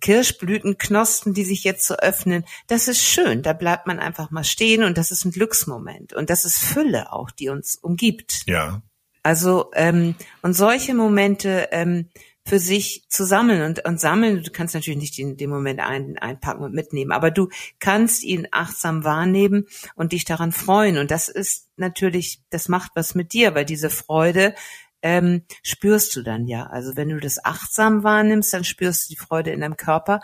Kirschblütenknospen, 0.00 1.34
die 1.34 1.44
sich 1.44 1.64
jetzt 1.64 1.86
so 1.86 1.94
öffnen. 1.94 2.44
Das 2.66 2.88
ist 2.88 3.02
schön. 3.02 3.42
Da 3.42 3.52
bleibt 3.52 3.86
man 3.86 3.98
einfach 3.98 4.30
mal 4.30 4.44
stehen 4.44 4.84
und 4.84 4.98
das 4.98 5.10
ist 5.10 5.24
ein 5.24 5.32
Glücksmoment 5.32 6.12
und 6.12 6.30
das 6.30 6.44
ist 6.44 6.58
Fülle 6.58 7.12
auch, 7.12 7.30
die 7.30 7.48
uns 7.48 7.76
umgibt. 7.76 8.42
Ja. 8.46 8.82
Also 9.22 9.70
ähm, 9.74 10.14
und 10.42 10.54
solche 10.54 10.94
Momente 10.94 11.68
ähm, 11.72 12.08
für 12.48 12.58
sich 12.58 13.04
zu 13.08 13.24
sammeln 13.24 13.62
und, 13.62 13.84
und 13.84 14.00
sammeln, 14.00 14.42
du 14.42 14.50
kannst 14.50 14.74
natürlich 14.74 14.98
nicht 14.98 15.18
den, 15.18 15.36
den 15.36 15.50
Moment 15.50 15.80
ein, 15.80 16.16
einpacken 16.18 16.64
und 16.64 16.74
mitnehmen, 16.74 17.12
aber 17.12 17.30
du 17.30 17.48
kannst 17.78 18.24
ihn 18.24 18.48
achtsam 18.50 19.04
wahrnehmen 19.04 19.66
und 19.94 20.12
dich 20.12 20.24
daran 20.24 20.52
freuen. 20.52 20.96
Und 20.96 21.10
das 21.10 21.28
ist 21.28 21.68
natürlich, 21.76 22.40
das 22.48 22.68
macht 22.68 22.92
was 22.94 23.14
mit 23.14 23.34
dir, 23.34 23.54
weil 23.54 23.66
diese 23.66 23.90
Freude 23.90 24.54
ähm, 25.02 25.42
spürst 25.62 26.14
du 26.16 26.22
dann 26.22 26.46
ja. 26.46 26.66
Also 26.66 26.96
wenn 26.96 27.08
du 27.08 27.20
das 27.20 27.44
achtsam 27.44 28.02
wahrnimmst, 28.02 28.52
dann 28.52 28.64
spürst 28.64 29.08
du 29.08 29.14
die 29.14 29.20
Freude 29.20 29.50
in 29.50 29.60
deinem 29.60 29.76
Körper. 29.76 30.20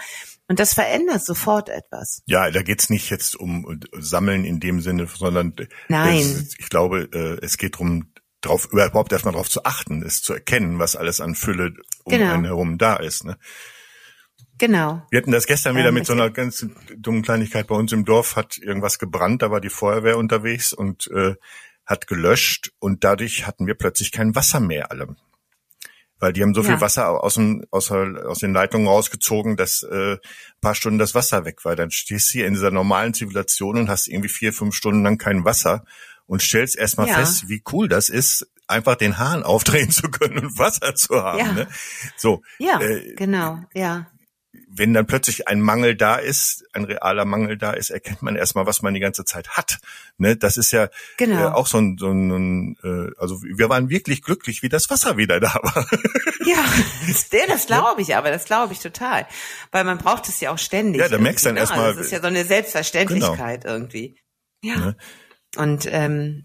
Und 0.49 0.59
das 0.61 0.75
verändert 0.75 1.25
sofort 1.25 1.69
etwas. 1.69 2.23
Ja, 2.27 2.51
da 2.51 2.63
geht's 2.63 2.91
nicht 2.91 3.11
jetzt 3.11 3.37
um 3.37 3.81
Sammeln 3.93 4.45
in 4.45 4.61
dem 4.61 4.81
Sinne, 4.81 5.07
sondern 5.07 5.55
Nein. 5.89 6.19
Es, 6.19 6.55
ich 6.59 6.69
glaube, 6.69 7.09
äh, 7.13 7.45
es 7.45 7.57
geht 7.57 7.75
darum, 7.75 8.13
drauf, 8.43 8.69
überhaupt 8.71 9.13
erstmal 9.13 9.33
darauf 9.33 9.49
zu 9.49 9.65
achten, 9.65 10.03
es 10.03 10.21
zu 10.23 10.35
erkennen, 10.35 10.79
was 10.79 10.97
alles 10.97 11.21
an 11.21 11.35
Fülle 11.35 11.73
um 12.05 12.11
Genau. 12.13 12.33
einen 12.35 12.45
herum 12.45 12.77
da 12.79 12.97
ist. 12.97 13.25
Ne? 13.25 13.39
Genau. 14.59 15.03
Wir 15.11 15.21
hatten 15.21 15.33
das 15.33 15.47
gestern 15.47 15.77
wieder 15.77 15.89
Ähm, 15.89 15.95
mit 15.95 16.07
so 16.07 16.13
einer 16.13 16.31
ganz 16.31 16.67
dummen 16.97 17.23
Kleinigkeit 17.23 17.67
bei 17.67 17.75
uns 17.75 17.93
im 17.93 18.05
Dorf, 18.05 18.37
hat 18.37 18.59
irgendwas 18.59 18.99
gebrannt, 18.99 19.43
da 19.43 19.51
war 19.51 19.61
die 19.61 19.71
Feuerwehr 19.71 20.19
unterwegs 20.19 20.73
und 20.73 21.09
äh, 21.09 21.35
hat 21.87 22.07
gelöscht 22.07 22.71
und 22.79 23.05
dadurch 23.05 23.47
hatten 23.47 23.67
wir 23.67 23.75
plötzlich 23.75 24.13
kein 24.13 24.35
Wasser 24.35 24.61
mehr 24.61 24.91
alle. 24.91 25.17
Weil 26.21 26.33
die 26.33 26.43
haben 26.43 26.55
so 26.55 26.63
Ja. 26.63 26.69
viel 26.69 26.81
Wasser 26.81 27.23
aus, 27.23 27.35
dem, 27.35 27.65
aus, 27.71 27.91
aus 27.91 28.39
den 28.39 28.55
Leitungen 28.55 28.87
rausgezogen, 28.87 29.57
dass 29.57 29.83
äh, 29.83 30.13
ein 30.15 30.19
paar 30.61 30.75
Stunden 30.75 30.99
das 30.99 31.15
Wasser 31.15 31.45
weg 31.45 31.65
war. 31.65 31.77
Dann 31.77 31.91
stehst 31.91 32.29
du 32.29 32.39
hier 32.39 32.47
in 32.47 32.55
dieser 32.55 32.71
normalen 32.71 33.13
Zivilisation 33.15 33.79
und 33.79 33.89
hast 33.91 34.07
irgendwie 34.09 34.29
vier, 34.31 34.53
fünf 34.53 34.75
Stunden 34.75 35.03
lang 35.03 35.19
kein 35.19 35.45
Wasser 35.45 35.85
und 36.27 36.41
stellst 36.41 36.77
erstmal 36.77 37.09
Ja. 37.09 37.15
fest, 37.17 37.49
wie 37.49 37.63
cool 37.73 37.89
das 37.89 38.09
ist, 38.09 38.47
einfach 38.67 38.95
den 38.95 39.19
Hahn 39.19 39.43
aufdrehen 39.43 39.91
zu 39.91 40.09
können 40.09 40.39
und 40.39 40.59
Wasser 40.59 40.95
zu 40.95 41.17
haben. 41.23 41.39
Ja. 41.41 41.53
Ne? 41.53 41.69
So, 42.17 42.43
Ja, 42.59 42.81
Äh, 42.81 43.15
genau, 43.17 43.61
ja. 43.75 44.07
Wenn 44.77 44.93
dann 44.95 45.07
plötzlich 45.07 45.47
ein 45.49 45.61
Mangel 45.61 45.95
da 45.95 46.17
ist, 46.17 46.65
ein 46.73 46.85
realer 46.85 47.25
Mangel 47.25 47.57
da 47.57 47.73
ist, 47.73 47.91
erkennt 47.91 48.23
man 48.23 48.35
erstmal, 48.37 48.67
was 48.67 48.83
man 48.83 48.93
die 48.95 49.01
ganze 49.01 49.25
Zeit 49.25 49.51
hat. 49.51 49.79
Ne, 50.19 50.37
das 50.37 50.57
ist 50.57 50.73
ja 50.73 50.89
Genau. 51.17 51.41
äh, 51.41 51.53
auch 51.53 51.67
so 51.67 51.79
ein, 51.79 51.97
so 51.99 52.11
ein 52.11 52.77
äh, 52.83 53.11
also 53.21 53.41
wir 53.43 53.69
waren 53.69 53.89
wirklich 53.89 54.23
glücklich, 54.23 54.63
wie 54.63 54.69
das 54.69 54.91
Wasser 54.91 55.17
wieder 55.17 55.41
da 55.41 55.55
war. 55.63 55.87
Ja, 56.47 56.63
das, 57.49 57.67
glaube 57.67 58.03
ich, 58.03 58.15
aber 58.17 58.31
das 58.31 58.45
glaube 58.45 58.75
ich 58.75 58.81
total. 58.81 59.27
Weil 59.73 59.85
man 59.85 59.97
braucht 59.97 60.29
es 60.29 60.41
ja 60.41 60.51
auch 60.53 60.59
ständig. 60.59 61.01
Ja, 61.01 61.09
da 61.09 61.17
merkst 61.19 61.45
du 61.45 61.49
dann 61.49 61.55
ne? 61.55 61.61
erstmal- 61.61 61.87
Also 61.87 61.99
Das 61.99 62.07
ist 62.07 62.13
ja 62.13 62.21
so 62.21 62.27
eine 62.27 62.45
Selbstverständlichkeit 62.45 63.65
irgendwie. 63.65 64.17
Ja. 64.63 64.77
Ne? 64.77 64.97
Und 65.57 65.87
ähm, 65.91 66.45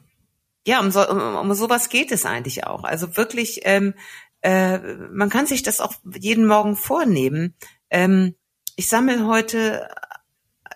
ja, 0.66 0.80
um, 0.80 0.92
so, 0.92 1.06
um, 1.10 1.36
um 1.36 1.54
sowas 1.54 1.90
geht 1.90 2.12
es 2.14 2.26
eigentlich 2.26 2.66
auch. 2.66 2.84
Also 2.86 3.18
wirklich, 3.18 3.62
ähm, 3.64 3.94
äh, 4.42 4.78
man 5.12 5.30
kann 5.30 5.48
sich 5.48 5.64
das 5.64 5.80
auch 5.82 5.94
jeden 6.18 6.46
Morgen 6.48 6.76
vornehmen. 6.78 7.56
Ähm, 7.90 8.36
ich 8.76 8.88
sammle 8.88 9.26
heute, 9.26 9.90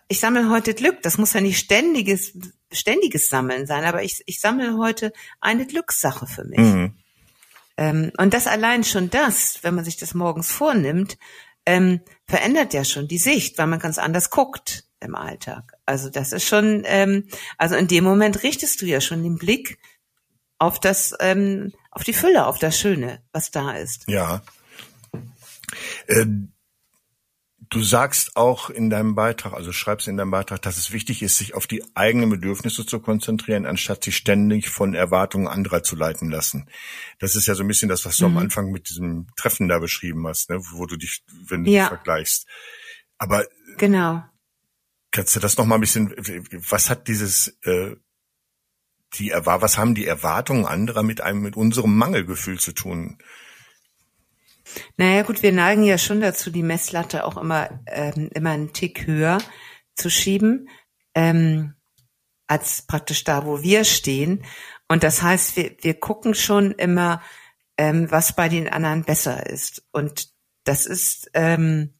ich 0.08 0.20
sammle 0.20 0.50
heute 0.50 0.74
Glück. 0.74 1.02
Das 1.02 1.18
muss 1.18 1.34
ja 1.34 1.42
nicht 1.42 1.60
ständiges, 1.60 2.38
ständiges 2.72 3.30
Sammeln 3.30 3.66
sein, 3.66 3.84
aber 3.86 4.04
ich, 4.04 4.24
ich 4.26 4.40
sammle 4.40 4.78
heute 4.78 5.14
eine 5.40 5.66
Glückssache 5.66 6.28
für 6.28 6.44
mich. 6.44 6.60
Mhm. 6.60 6.98
Ähm, 7.78 8.12
und 8.18 8.34
das 8.34 8.48
allein 8.48 8.84
schon 8.84 9.10
das, 9.10 9.60
wenn 9.64 9.76
man 9.76 9.86
sich 9.86 9.98
das 9.98 10.14
morgens 10.14 10.52
vornimmt, 10.52 11.18
ähm, 11.66 12.02
verändert 12.28 12.74
ja 12.74 12.84
schon 12.84 13.08
die 13.08 13.18
Sicht, 13.18 13.58
weil 13.58 13.68
man 13.68 13.80
ganz 13.80 13.98
anders 13.98 14.30
guckt 14.30 14.86
im 15.00 15.16
Alltag. 15.16 15.74
Also 15.86 16.10
das 16.10 16.34
ist 16.34 16.46
schon, 16.46 16.84
ähm, 16.86 17.28
also 17.58 17.76
in 17.76 17.88
dem 17.88 18.04
Moment 18.04 18.44
richtest 18.44 18.82
du 18.82 18.86
ja 18.86 19.02
schon 19.02 19.24
den 19.24 19.38
Blick 19.38 19.80
auf 20.58 20.80
das, 20.80 21.14
ähm, 21.20 21.74
auf 21.92 22.04
die 22.04 22.14
Fülle, 22.14 22.46
auf 22.48 22.60
das 22.60 22.78
Schöne, 22.78 23.22
was 23.32 23.52
da 23.52 23.72
ist. 23.72 24.06
Ja. 24.08 24.42
Äh, 26.08 26.26
du 27.74 27.82
sagst 27.84 28.36
auch 28.36 28.70
in 28.70 28.90
deinem 28.90 29.16
Beitrag, 29.16 29.54
also 29.54 29.72
schreibst 29.72 30.08
in 30.08 30.18
deinem 30.18 30.32
Beitrag, 30.32 30.62
dass 30.62 30.78
es 30.78 30.92
wichtig 30.92 31.22
ist, 31.22 31.38
sich 31.38 31.54
auf 31.54 31.68
die 31.68 31.84
eigenen 31.96 32.30
Bedürfnisse 32.30 32.86
zu 32.86 33.00
konzentrieren, 33.00 33.66
anstatt 33.66 34.04
sich 34.04 34.16
ständig 34.16 34.70
von 34.70 34.94
Erwartungen 34.94 35.48
anderer 35.48 35.84
zu 35.84 35.96
leiten 35.96 36.30
lassen. 36.30 36.70
Das 37.20 37.36
ist 37.36 37.48
ja 37.48 37.56
so 37.56 37.64
ein 37.64 37.68
bisschen 37.68 37.90
das, 37.90 38.06
was 38.06 38.18
du 38.18 38.28
Mhm. 38.28 38.38
am 38.38 38.44
Anfang 38.44 38.72
mit 38.72 38.90
diesem 38.90 39.28
Treffen 39.36 39.68
da 39.68 39.80
beschrieben 39.80 40.26
hast, 40.28 40.50
ne? 40.50 40.60
wo 40.72 40.86
du 40.86 40.96
dich, 40.96 41.24
wenn 41.48 41.64
du 41.64 41.72
Ja. 41.72 41.82
dich 41.84 41.88
vergleichst. 41.90 42.48
Aber 43.18 43.46
Genau. 43.78 44.24
Kannst 45.12 45.36
du 45.36 45.40
das 45.40 45.58
noch 45.58 45.66
mal 45.66 45.76
ein 45.76 45.82
bisschen, 45.82 46.12
was 46.70 46.90
hat 46.90 47.08
dieses, 47.08 47.50
äh, 47.64 47.96
die 49.16 49.32
was 49.32 49.78
haben 49.78 49.94
die 49.94 50.08
Erwartungen 50.08 50.66
anderer 50.66 51.04
mit 51.04 51.22
einem, 51.22 51.42
mit 51.42 51.56
unserem 51.56 51.96
Mangelgefühl 51.96 52.60
zu 52.60 52.72
tun? 52.72 53.20
Naja 54.98 55.24
gut, 55.24 55.44
wir 55.44 55.52
neigen 55.52 55.84
ja 55.84 55.98
schon 55.98 56.22
dazu, 56.22 56.52
die 56.52 56.64
Messlatte 56.64 57.26
auch 57.26 57.38
immer, 57.38 57.82
ähm, 57.88 58.30
immer 58.34 58.52
einen 58.52 58.74
Tick 58.74 59.08
höher 59.08 59.40
zu 59.96 60.10
schieben, 60.10 60.70
ähm, 61.16 61.74
als 62.48 62.84
praktisch 62.84 63.24
da, 63.24 63.46
wo 63.46 63.62
wir 63.62 63.84
stehen. 63.84 64.44
Und 64.88 65.04
das 65.04 65.22
heißt, 65.22 65.56
wir, 65.56 65.76
wir 65.82 66.00
gucken 66.00 66.36
schon 66.36 66.72
immer, 66.72 67.22
ähm, 67.78 68.12
was 68.12 68.36
bei 68.36 68.50
den 68.50 68.68
anderen 68.68 69.04
besser 69.04 69.48
ist. 69.48 69.84
Und 69.92 70.30
das 70.64 70.86
ist, 70.86 71.30
ähm, 71.34 71.94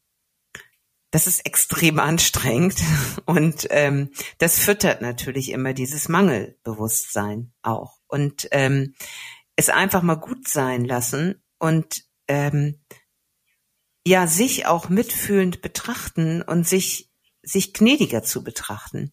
das 1.10 1.28
ist 1.28 1.46
extrem 1.46 2.00
anstrengend 2.00 2.82
und 3.26 3.68
ähm, 3.70 4.10
das 4.38 4.58
füttert 4.58 5.00
natürlich 5.00 5.50
immer 5.52 5.72
dieses 5.72 6.08
Mangelbewusstsein 6.08 7.52
auch 7.62 7.98
und 8.08 8.48
ähm, 8.50 8.94
es 9.54 9.68
einfach 9.68 10.02
mal 10.02 10.16
gut 10.16 10.48
sein 10.48 10.84
lassen 10.84 11.40
und 11.58 12.04
ähm, 12.28 12.80
ja 14.06 14.26
sich 14.26 14.66
auch 14.66 14.88
mitfühlend 14.88 15.62
betrachten 15.62 16.42
und 16.42 16.66
sich 16.66 17.10
sich 17.42 17.74
gnädiger 17.74 18.22
zu 18.22 18.42
betrachten 18.42 19.12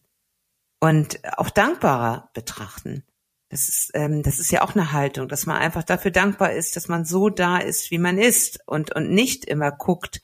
und 0.80 1.20
auch 1.38 1.50
dankbarer 1.50 2.30
betrachten. 2.34 3.04
Das 3.48 3.68
ist 3.68 3.90
ähm, 3.94 4.22
das 4.22 4.38
ist 4.38 4.50
ja 4.50 4.62
auch 4.62 4.74
eine 4.74 4.92
Haltung, 4.92 5.28
dass 5.28 5.46
man 5.46 5.58
einfach 5.58 5.84
dafür 5.84 6.10
dankbar 6.10 6.52
ist, 6.52 6.76
dass 6.76 6.88
man 6.88 7.04
so 7.04 7.28
da 7.28 7.58
ist, 7.58 7.90
wie 7.90 7.98
man 7.98 8.18
ist 8.18 8.60
und 8.66 8.94
und 8.94 9.10
nicht 9.10 9.44
immer 9.44 9.70
guckt. 9.70 10.22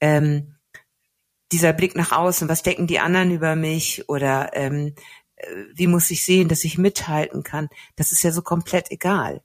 Ähm, 0.00 0.54
dieser 1.52 1.72
Blick 1.72 1.94
nach 1.94 2.12
außen, 2.12 2.48
was 2.48 2.62
denken 2.62 2.86
die 2.86 3.00
anderen 3.00 3.30
über 3.30 3.54
mich 3.56 4.08
oder 4.08 4.50
ähm, 4.54 4.94
äh, 5.36 5.46
wie 5.74 5.86
muss 5.86 6.10
ich 6.10 6.24
sehen, 6.24 6.48
dass 6.48 6.64
ich 6.64 6.78
mithalten 6.78 7.42
kann, 7.42 7.68
das 7.96 8.12
ist 8.12 8.22
ja 8.22 8.32
so 8.32 8.42
komplett 8.42 8.90
egal. 8.90 9.42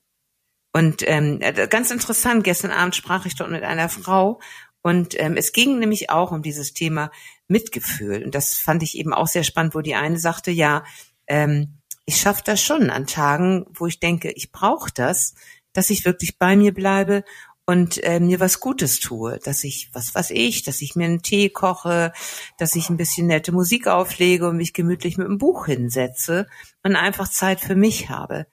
Und 0.72 1.04
ähm, 1.08 1.40
äh, 1.42 1.68
ganz 1.68 1.92
interessant, 1.92 2.44
gestern 2.44 2.72
Abend 2.72 2.96
sprach 2.96 3.26
ich 3.26 3.36
dort 3.36 3.52
mit 3.52 3.64
einer 3.64 3.90
Frau 3.90 4.40
und 4.82 5.20
ähm, 5.20 5.36
es 5.36 5.52
ging 5.52 5.80
nämlich 5.80 6.10
auch 6.10 6.32
um 6.32 6.42
dieses 6.42 6.74
Thema 6.74 7.12
Mitgefühl. 7.48 8.24
Und 8.24 8.36
das 8.36 8.56
fand 8.56 8.84
ich 8.84 8.98
eben 8.98 9.14
auch 9.14 9.28
sehr 9.28 9.44
spannend, 9.44 9.76
wo 9.76 9.82
die 9.82 9.96
eine 9.96 10.20
sagte, 10.20 10.52
ja, 10.52 10.84
ähm, 11.28 11.80
ich 12.06 12.18
schaffe 12.18 12.44
das 12.46 12.62
schon 12.62 12.90
an 12.90 13.06
Tagen, 13.06 13.66
wo 13.72 13.86
ich 13.88 14.00
denke, 14.00 14.32
ich 14.32 14.52
brauche 14.52 14.92
das, 14.94 15.34
dass 15.74 15.90
ich 15.90 16.06
wirklich 16.06 16.38
bei 16.40 16.56
mir 16.56 16.74
bleibe 16.74 17.24
und 17.66 18.04
äh, 18.04 18.20
mir 18.20 18.40
was 18.40 18.60
Gutes 18.60 19.00
tue, 19.00 19.38
dass 19.44 19.64
ich, 19.64 19.90
was 19.94 20.16
weiß 20.16 20.32
ich, 20.32 20.64
dass 20.64 20.82
ich 20.82 20.96
mir 20.96 21.06
einen 21.06 21.22
Tee 21.22 21.50
koche, 21.50 22.14
dass 22.58 22.76
ich 22.76 22.90
ein 22.90 22.98
bisschen 22.98 23.28
nette 23.28 23.52
Musik 23.52 23.86
auflege 23.86 24.50
und 24.50 24.58
mich 24.58 24.74
gemütlich 24.74 25.18
mit 25.18 25.28
einem 25.28 25.38
Buch 25.38 25.68
hinsetze 25.68 26.48
und 26.84 26.96
einfach 26.96 27.30
Zeit 27.30 27.60
für 27.60 27.76
mich 27.76 28.10
habe. 28.10 28.48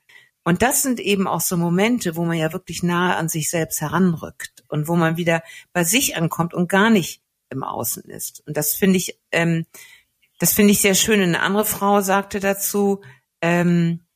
Und 0.47 0.63
das 0.63 0.83
sind 0.83 1.01
eben 1.01 1.27
auch 1.27 1.41
so 1.41 1.57
Momente, 1.57 2.15
wo 2.15 2.25
man 2.25 2.39
ja 2.39 2.53
wirklich 2.53 2.85
nahe 2.85 3.17
an 3.17 3.29
sich 3.29 3.51
selbst 3.51 3.81
heranrückt 3.81 4.63
und 4.69 4.87
wo 4.87 4.95
man 4.95 5.17
wieder 5.17 5.43
bei 5.73 5.83
sich 5.83 6.17
ankommt 6.17 6.55
und 6.55 6.69
gar 6.69 6.89
nicht 6.89 7.21
im 7.51 7.65
Außen 7.65 8.05
ist. 8.05 8.47
Und 8.47 8.57
das 8.57 8.73
finde 8.73 8.97
ich, 8.97 9.19
ähm, 9.33 9.67
das 10.39 10.53
finde 10.53 10.71
ich 10.71 10.81
sehr 10.81 10.95
schön. 10.95 11.21
Eine 11.21 11.41
andere 11.41 11.65
Frau 11.65 12.01
sagte 12.01 12.39
dazu, 12.39 13.03
ähm, 13.43 14.07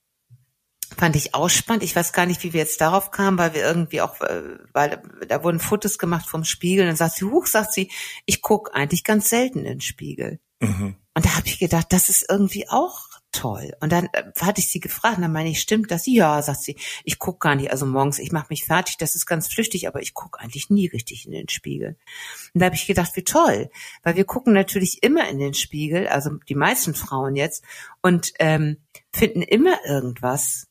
fand 0.97 1.17
ich 1.17 1.35
auch 1.35 1.51
spannend. 1.51 1.83
Ich 1.83 1.97
weiß 1.97 2.13
gar 2.13 2.27
nicht, 2.27 2.45
wie 2.45 2.53
wir 2.53 2.61
jetzt 2.61 2.81
darauf 2.81 3.11
kamen, 3.11 3.37
weil 3.37 3.55
wir 3.55 3.63
irgendwie 3.63 4.01
auch, 4.01 4.21
äh, 4.21 4.57
weil 4.73 5.03
da 5.27 5.43
wurden 5.43 5.59
Fotos 5.59 5.99
gemacht 5.99 6.29
vom 6.29 6.45
Spiegel. 6.45 6.83
Und 6.83 6.91
dann 6.91 6.97
sagt 6.97 7.17
sie, 7.17 7.25
huch, 7.25 7.49
sagt 7.49 7.73
sie, 7.73 7.91
ich 8.25 8.41
guck 8.41 8.73
eigentlich 8.73 9.03
ganz 9.03 9.31
selten 9.31 9.59
in 9.59 9.65
den 9.65 9.81
Spiegel. 9.81 10.39
Mhm. 10.61 10.95
Und 11.13 11.25
da 11.25 11.35
habe 11.35 11.49
ich 11.49 11.59
gedacht, 11.59 11.89
das 11.91 12.09
ist 12.09 12.27
irgendwie 12.31 12.69
auch 12.69 13.09
toll. 13.33 13.73
Und 13.81 13.93
dann 13.93 14.09
äh, 14.13 14.31
hatte 14.41 14.61
ich 14.61 14.69
sie 14.69 14.81
gefragt, 14.81 15.17
und 15.17 15.23
dann 15.23 15.33
meine 15.33 15.51
ich, 15.51 15.61
stimmt 15.61 15.91
das? 15.91 16.07
Ja, 16.07 16.41
sagt 16.43 16.63
sie, 16.63 16.77
ich 17.05 17.19
guck 17.19 17.41
gar 17.41 17.55
nicht. 17.55 17.71
Also 17.71 17.87
morgens, 17.87 18.19
ich 18.19 18.33
mache 18.33 18.47
mich 18.51 18.65
fertig, 18.65 18.97
das 18.99 19.15
ist 19.15 19.27
ganz 19.27 19.49
flüchtig, 19.49 19.89
aber 19.89 20.01
ich 20.03 20.15
guck 20.15 20.41
eigentlich 20.41 20.71
nie 20.71 20.87
richtig 20.87 21.27
in 21.27 21.33
den 21.33 21.49
Spiegel. 21.49 21.97
Und 22.55 22.61
da 22.61 22.67
habe 22.67 22.77
ich 22.77 22.87
gedacht, 22.87 23.15
wie 23.15 23.25
toll, 23.25 23.71
weil 24.03 24.17
wir 24.17 24.25
gucken 24.25 24.53
natürlich 24.53 25.03
immer 25.03 25.29
in 25.29 25.39
den 25.39 25.55
Spiegel, 25.55 26.09
also 26.09 26.31
die 26.49 26.55
meisten 26.55 26.95
Frauen 26.95 27.37
jetzt, 27.37 27.65
und 28.03 28.33
ähm, 28.39 28.79
finden 29.13 29.43
immer 29.43 29.79
irgendwas, 29.87 30.67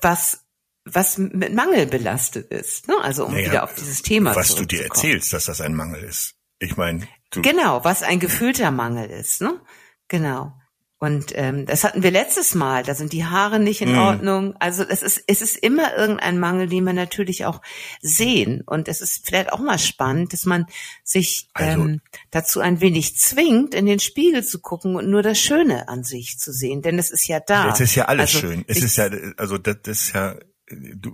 was 0.00 0.44
was 0.86 1.18
mit 1.18 1.54
Mangel 1.54 1.86
belastet 1.86 2.50
ist. 2.50 2.88
Ne? 2.88 2.96
Also 3.02 3.26
um 3.26 3.34
Naja, 3.34 3.46
wieder 3.50 3.64
auf 3.64 3.74
dieses 3.74 4.02
Thema 4.02 4.34
Was 4.34 4.54
du 4.54 4.64
dir 4.64 4.78
zurückzukommen. 4.78 5.10
erzählst, 5.12 5.32
dass 5.34 5.44
das 5.44 5.60
ein 5.60 5.74
Mangel 5.74 6.02
ist. 6.02 6.36
Ich 6.58 6.76
meine, 6.76 7.06
Genau, 7.32 7.84
was 7.84 8.02
ein 8.02 8.18
gefühlter 8.18 8.70
Mangel 8.70 9.08
ist, 9.08 9.40
ne? 9.40 9.60
Genau. 10.08 10.59
Und 11.02 11.32
ähm, 11.34 11.64
das 11.64 11.82
hatten 11.82 12.02
wir 12.02 12.10
letztes 12.10 12.54
Mal. 12.54 12.82
Da 12.82 12.94
sind 12.94 13.14
die 13.14 13.24
Haare 13.24 13.58
nicht 13.58 13.80
in 13.80 13.92
Mhm. 13.92 13.98
Ordnung. 13.98 14.54
Also 14.60 14.84
es 14.86 15.02
ist 15.02 15.24
es 15.26 15.40
ist 15.40 15.56
immer 15.56 15.96
irgendein 15.96 16.38
Mangel, 16.38 16.68
den 16.68 16.84
wir 16.84 16.92
natürlich 16.92 17.46
auch 17.46 17.62
sehen. 18.02 18.62
Und 18.66 18.86
es 18.86 19.00
ist 19.00 19.26
vielleicht 19.26 19.50
auch 19.50 19.60
mal 19.60 19.78
spannend, 19.78 20.34
dass 20.34 20.44
man 20.44 20.66
sich 21.02 21.48
Also- 21.54 21.80
ähm, 21.80 22.00
dazu 22.30 22.60
ein 22.60 22.82
wenig 22.82 23.16
zwingt, 23.16 23.74
in 23.74 23.86
den 23.86 23.98
Spiegel 23.98 24.44
zu 24.44 24.60
gucken 24.60 24.94
und 24.94 25.08
nur 25.08 25.22
das 25.22 25.40
Schöne 25.40 25.88
an 25.88 26.04
sich 26.04 26.38
zu 26.38 26.52
sehen. 26.52 26.82
Denn 26.82 26.98
es 26.98 27.10
ist 27.10 27.26
ja 27.26 27.40
da. 27.40 27.68
jetzt 27.68 27.80
ist 27.80 27.94
ja 27.94 28.04
alles 28.04 28.34
Also 28.34 28.46
schön. 28.46 28.64
Es 28.68 28.82
ist 28.82 28.96
ja, 28.96 29.08
also 29.38 29.56
das, 29.56 29.76
das 29.82 30.02
ist 30.02 30.12
ja 30.14 30.36
du, 30.70 31.12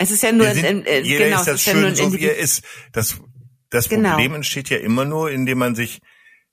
es 0.00 0.10
ist 0.10 0.22
ja 0.24 0.32
nur, 0.32 0.50
sind, 0.52 0.64
in, 0.64 0.82
in, 0.82 1.04
jeder 1.04 1.26
genau, 1.26 1.38
ist 1.38 1.46
das 1.46 1.62
schön, 1.62 1.82
ja 1.84 1.94
so 1.94 2.12
wie 2.12 2.24
er 2.24 2.36
ist. 2.36 2.64
Das, 2.92 3.20
das 3.70 3.88
genau. 3.88 4.10
Problem 4.10 4.34
entsteht 4.34 4.68
ja 4.68 4.78
immer 4.78 5.04
nur, 5.04 5.30
indem 5.30 5.58
man 5.58 5.76
sich 5.76 6.00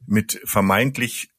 mit 0.06 0.40
vermeintlich 0.46 1.30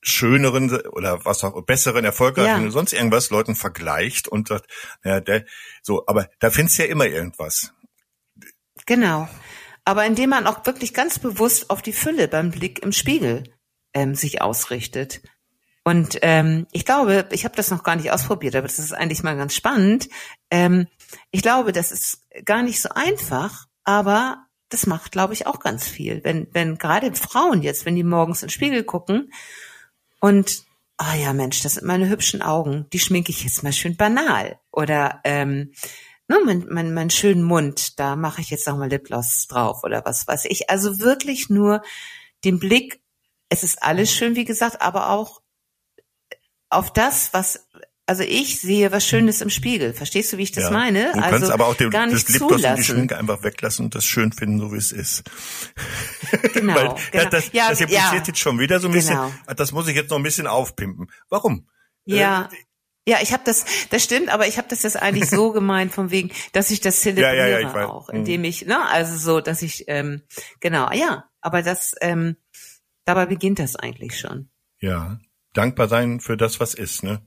schöneren 0.00 0.70
oder 0.88 1.24
was 1.24 1.44
auch 1.44 1.60
besseren, 1.62 2.04
erfolgreichen 2.04 2.64
ja. 2.64 2.70
sonst 2.70 2.92
irgendwas 2.92 3.30
Leuten 3.30 3.54
vergleicht 3.54 4.28
und 4.28 4.48
sagt, 4.48 4.66
ja, 5.04 5.20
der, 5.20 5.44
so, 5.82 6.04
aber 6.06 6.28
da 6.38 6.50
findest 6.50 6.78
du 6.78 6.84
ja 6.84 6.88
immer 6.88 7.06
irgendwas. 7.06 7.72
Genau. 8.86 9.28
Aber 9.84 10.04
indem 10.04 10.30
man 10.30 10.46
auch 10.46 10.64
wirklich 10.66 10.94
ganz 10.94 11.18
bewusst 11.18 11.70
auf 11.70 11.82
die 11.82 11.92
Fülle 11.92 12.28
beim 12.28 12.50
Blick 12.50 12.82
im 12.82 12.92
Spiegel 12.92 13.44
ähm, 13.94 14.14
sich 14.14 14.42
ausrichtet. 14.42 15.22
Und 15.84 16.18
ähm, 16.22 16.66
ich 16.72 16.84
glaube, 16.84 17.26
ich 17.32 17.44
habe 17.44 17.56
das 17.56 17.70
noch 17.70 17.82
gar 17.82 17.96
nicht 17.96 18.12
ausprobiert, 18.12 18.54
aber 18.54 18.66
das 18.66 18.78
ist 18.78 18.92
eigentlich 18.92 19.22
mal 19.22 19.36
ganz 19.36 19.54
spannend. 19.54 20.08
Ähm, 20.50 20.86
ich 21.30 21.42
glaube, 21.42 21.72
das 21.72 21.90
ist 21.90 22.26
gar 22.44 22.62
nicht 22.62 22.80
so 22.82 22.90
einfach, 22.90 23.66
aber 23.84 24.44
das 24.68 24.86
macht, 24.86 25.12
glaube 25.12 25.32
ich, 25.32 25.46
auch 25.46 25.60
ganz 25.60 25.88
viel. 25.88 26.22
Wenn, 26.24 26.48
wenn 26.52 26.76
gerade 26.76 27.14
Frauen 27.14 27.62
jetzt, 27.62 27.86
wenn 27.86 27.96
die 27.96 28.04
morgens 28.04 28.42
in 28.42 28.48
den 28.48 28.52
Spiegel 28.52 28.84
gucken 28.84 29.32
und 30.20 30.64
oh 31.00 31.16
ja, 31.16 31.32
Mensch, 31.32 31.62
das 31.62 31.74
sind 31.74 31.86
meine 31.86 32.08
hübschen 32.08 32.42
Augen, 32.42 32.86
die 32.92 32.98
schminke 32.98 33.30
ich 33.30 33.44
jetzt 33.44 33.62
mal 33.62 33.72
schön 33.72 33.96
banal. 33.96 34.58
Oder 34.72 35.20
ähm, 35.24 35.72
ne, 36.28 36.38
mein, 36.44 36.66
mein, 36.68 36.92
mein 36.92 37.10
schönen 37.10 37.42
Mund, 37.42 37.98
da 37.98 38.16
mache 38.16 38.40
ich 38.40 38.50
jetzt 38.50 38.66
nochmal 38.66 38.88
Lipgloss 38.88 39.46
drauf 39.46 39.84
oder 39.84 40.04
was 40.04 40.26
weiß 40.26 40.46
ich. 40.46 40.70
Also 40.70 40.98
wirklich 40.98 41.50
nur 41.50 41.82
den 42.44 42.58
Blick, 42.58 43.00
es 43.48 43.62
ist 43.62 43.82
alles 43.82 44.12
schön, 44.12 44.36
wie 44.36 44.44
gesagt, 44.44 44.82
aber 44.82 45.10
auch 45.10 45.42
auf 46.68 46.92
das, 46.92 47.32
was 47.32 47.66
also 48.08 48.22
ich 48.22 48.58
sehe 48.58 48.90
was 48.90 49.06
Schönes 49.06 49.42
im 49.42 49.50
Spiegel. 49.50 49.92
Verstehst 49.92 50.32
du, 50.32 50.38
wie 50.38 50.44
ich 50.44 50.52
das 50.52 50.64
ja. 50.64 50.70
meine? 50.70 51.12
Du 51.12 51.18
also 51.18 51.30
kannst 51.30 51.50
aber 51.50 51.66
auch 51.66 51.74
den, 51.74 51.90
gar 51.90 52.06
nicht 52.06 52.26
das 52.26 52.38
Lipgloss 52.38 52.64
und 52.64 52.76
die 52.76 52.84
Schminke 52.84 53.18
einfach 53.18 53.42
weglassen 53.42 53.84
und 53.84 53.94
das 53.94 54.06
schön 54.06 54.32
finden, 54.32 54.58
so 54.58 54.72
wie 54.72 54.78
es 54.78 54.92
ist. 54.92 55.24
Genau. 56.54 56.74
Weil 56.74 56.94
genau. 57.12 57.30
Das, 57.30 57.52
ja, 57.52 57.68
das 57.68 57.80
impliziert 57.80 58.12
ja. 58.12 58.22
jetzt 58.26 58.38
schon 58.38 58.58
wieder 58.58 58.80
so 58.80 58.88
ein 58.88 58.92
bisschen, 58.92 59.16
genau. 59.16 59.32
das 59.54 59.72
muss 59.72 59.88
ich 59.88 59.94
jetzt 59.94 60.10
noch 60.10 60.16
ein 60.16 60.22
bisschen 60.22 60.46
aufpimpen. 60.46 61.10
Warum? 61.28 61.68
Ja. 62.04 62.48
Äh, 62.52 62.56
ja, 63.10 63.18
ich 63.22 63.32
habe 63.32 63.42
das, 63.44 63.64
das 63.90 64.04
stimmt, 64.04 64.28
aber 64.30 64.46
ich 64.46 64.58
habe 64.58 64.68
das 64.68 64.82
jetzt 64.82 64.96
eigentlich 64.96 65.28
so 65.28 65.52
gemeint, 65.52 65.92
von 65.92 66.10
wegen, 66.10 66.30
dass 66.52 66.70
ich 66.70 66.80
das 66.80 67.00
zelebriere 67.00 67.50
ja, 67.50 67.60
ja, 67.60 67.88
auch, 67.88 68.08
indem 68.08 68.44
ich, 68.44 68.66
ne, 68.66 68.86
also 68.88 69.16
so, 69.16 69.40
dass 69.40 69.62
ich, 69.62 69.84
ähm, 69.88 70.22
genau, 70.60 70.90
ja, 70.92 71.24
aber 71.40 71.62
das, 71.62 71.94
ähm, 72.00 72.36
dabei 73.04 73.26
beginnt 73.26 73.58
das 73.58 73.76
eigentlich 73.76 74.18
schon. 74.18 74.50
Ja, 74.80 75.18
dankbar 75.54 75.88
sein 75.88 76.20
für 76.20 76.36
das, 76.36 76.60
was 76.60 76.74
ist, 76.74 77.02
ne? 77.02 77.22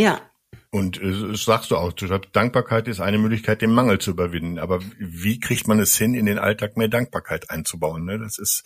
Ja. 0.00 0.22
Und 0.70 1.02
äh, 1.02 1.36
sagst 1.36 1.70
du 1.70 1.76
auch, 1.76 1.92
Dankbarkeit 1.92 2.88
ist 2.88 3.00
eine 3.00 3.18
Möglichkeit, 3.18 3.60
den 3.60 3.72
Mangel 3.72 3.98
zu 3.98 4.12
überwinden. 4.12 4.58
Aber 4.58 4.80
wie 4.98 5.38
kriegt 5.38 5.68
man 5.68 5.78
es 5.78 5.96
hin, 5.98 6.14
in 6.14 6.24
den 6.24 6.38
Alltag 6.38 6.78
mehr 6.78 6.88
Dankbarkeit 6.88 7.50
einzubauen? 7.50 8.06
Ne? 8.06 8.18
Das 8.18 8.38
ist 8.38 8.62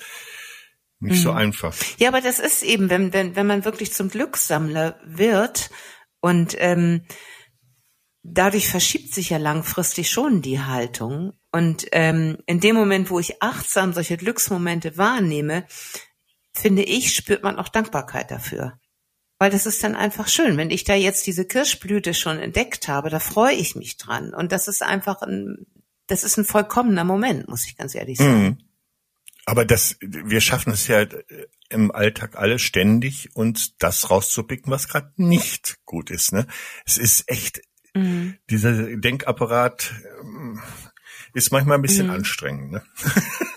nicht 1.01 1.19
mhm. 1.19 1.23
so 1.23 1.33
einfach. 1.33 1.75
Ja, 1.99 2.09
aber 2.09 2.21
das 2.21 2.39
ist 2.39 2.63
eben, 2.63 2.89
wenn, 2.89 3.13
wenn, 3.13 3.35
wenn 3.35 3.49
man 3.49 3.65
wirklich 3.65 3.93
zum 3.93 4.11
Glückssammler 4.11 5.01
wird 5.05 5.71
und 6.21 6.55
ähm, 6.59 7.05
dadurch 8.23 8.69
verschiebt 8.69 9.13
sich 9.13 9.31
ja 9.31 9.39
langfristig 9.39 10.09
schon 10.09 10.41
die 10.41 10.61
Haltung. 10.61 11.33
Und 11.51 11.87
ähm, 11.91 12.39
in 12.47 12.61
dem 12.61 12.77
Moment, 12.77 13.11
wo 13.11 13.19
ich 13.19 13.43
achtsam 13.43 13.93
solche 13.93 14.17
Glücksmomente 14.17 14.97
wahrnehme, 14.97 15.67
finde 16.53 16.85
ich, 16.85 17.13
spürt 17.13 17.43
man 17.43 17.59
auch 17.59 17.69
Dankbarkeit 17.69 18.31
dafür. 18.31 18.79
Weil 19.45 19.51
das 19.51 19.67
ist 19.67 19.85
dann 19.85 19.95
einfach 19.95 20.27
schön. 20.27 20.57
Wenn 20.57 20.71
ich 20.71 20.85
da 20.85 20.95
jetzt 20.95 21.27
diese 21.27 21.45
Kirschblüte 21.45 22.15
schon 22.15 22.39
entdeckt 22.39 22.89
habe, 22.89 23.11
da 23.11 23.21
freue 23.21 23.55
ich 23.55 23.77
mich 23.77 23.99
dran. 23.99 24.33
Und 24.33 24.53
das 24.53 24.69
ist 24.69 24.83
einfach 24.83 25.21
ein, 25.21 25.67
das 26.07 26.25
ist 26.25 26.39
ein 26.39 26.47
vollkommener 26.47 27.05
Moment, 27.05 27.47
muss 27.47 27.67
ich 27.67 27.77
ganz 27.77 27.95
ehrlich 27.95 28.17
sagen. 28.17 28.43
Mhm. 28.43 28.59
Aber 29.45 29.67
das, 29.67 29.99
wir 30.01 30.41
schaffen 30.41 30.73
es 30.73 30.89
ja 30.89 31.05
im 31.69 31.91
Alltag 31.91 32.39
alle 32.39 32.59
ständig, 32.59 33.37
uns 33.37 33.77
das 33.77 34.09
rauszupicken, 34.09 34.73
was 34.73 34.89
gerade 34.89 35.13
nicht 35.17 35.77
gut 35.85 36.11
ist. 36.11 36.33
Ne? 36.33 36.47
Es 36.87 36.97
ist 36.97 37.31
echt, 37.31 37.61
mhm. 37.93 38.39
dieser 38.49 38.97
Denkapparat 38.97 39.93
ähm, 40.23 40.63
ist 41.35 41.53
manchmal 41.53 41.77
ein 41.77 41.83
bisschen 41.83 42.07
mhm. 42.07 42.15
anstrengend. 42.15 42.73
Ne? 42.73 42.83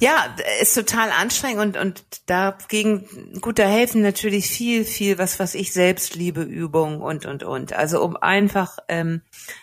Ja, 0.00 0.34
ist 0.60 0.74
total 0.74 1.10
anstrengend 1.10 1.76
und, 1.76 1.76
und 1.76 2.04
dagegen, 2.26 3.06
gut, 3.40 3.58
da 3.58 3.66
helfen 3.66 4.02
natürlich 4.02 4.48
viel, 4.48 4.84
viel, 4.84 5.18
was, 5.18 5.38
was 5.38 5.54
ich 5.54 5.72
selbst 5.72 6.14
liebe, 6.14 6.42
Übungen 6.42 7.00
und, 7.00 7.26
und, 7.26 7.42
und. 7.42 7.72
Also 7.72 8.02
um 8.02 8.16
einfach 8.16 8.78
ähm, 8.88 9.22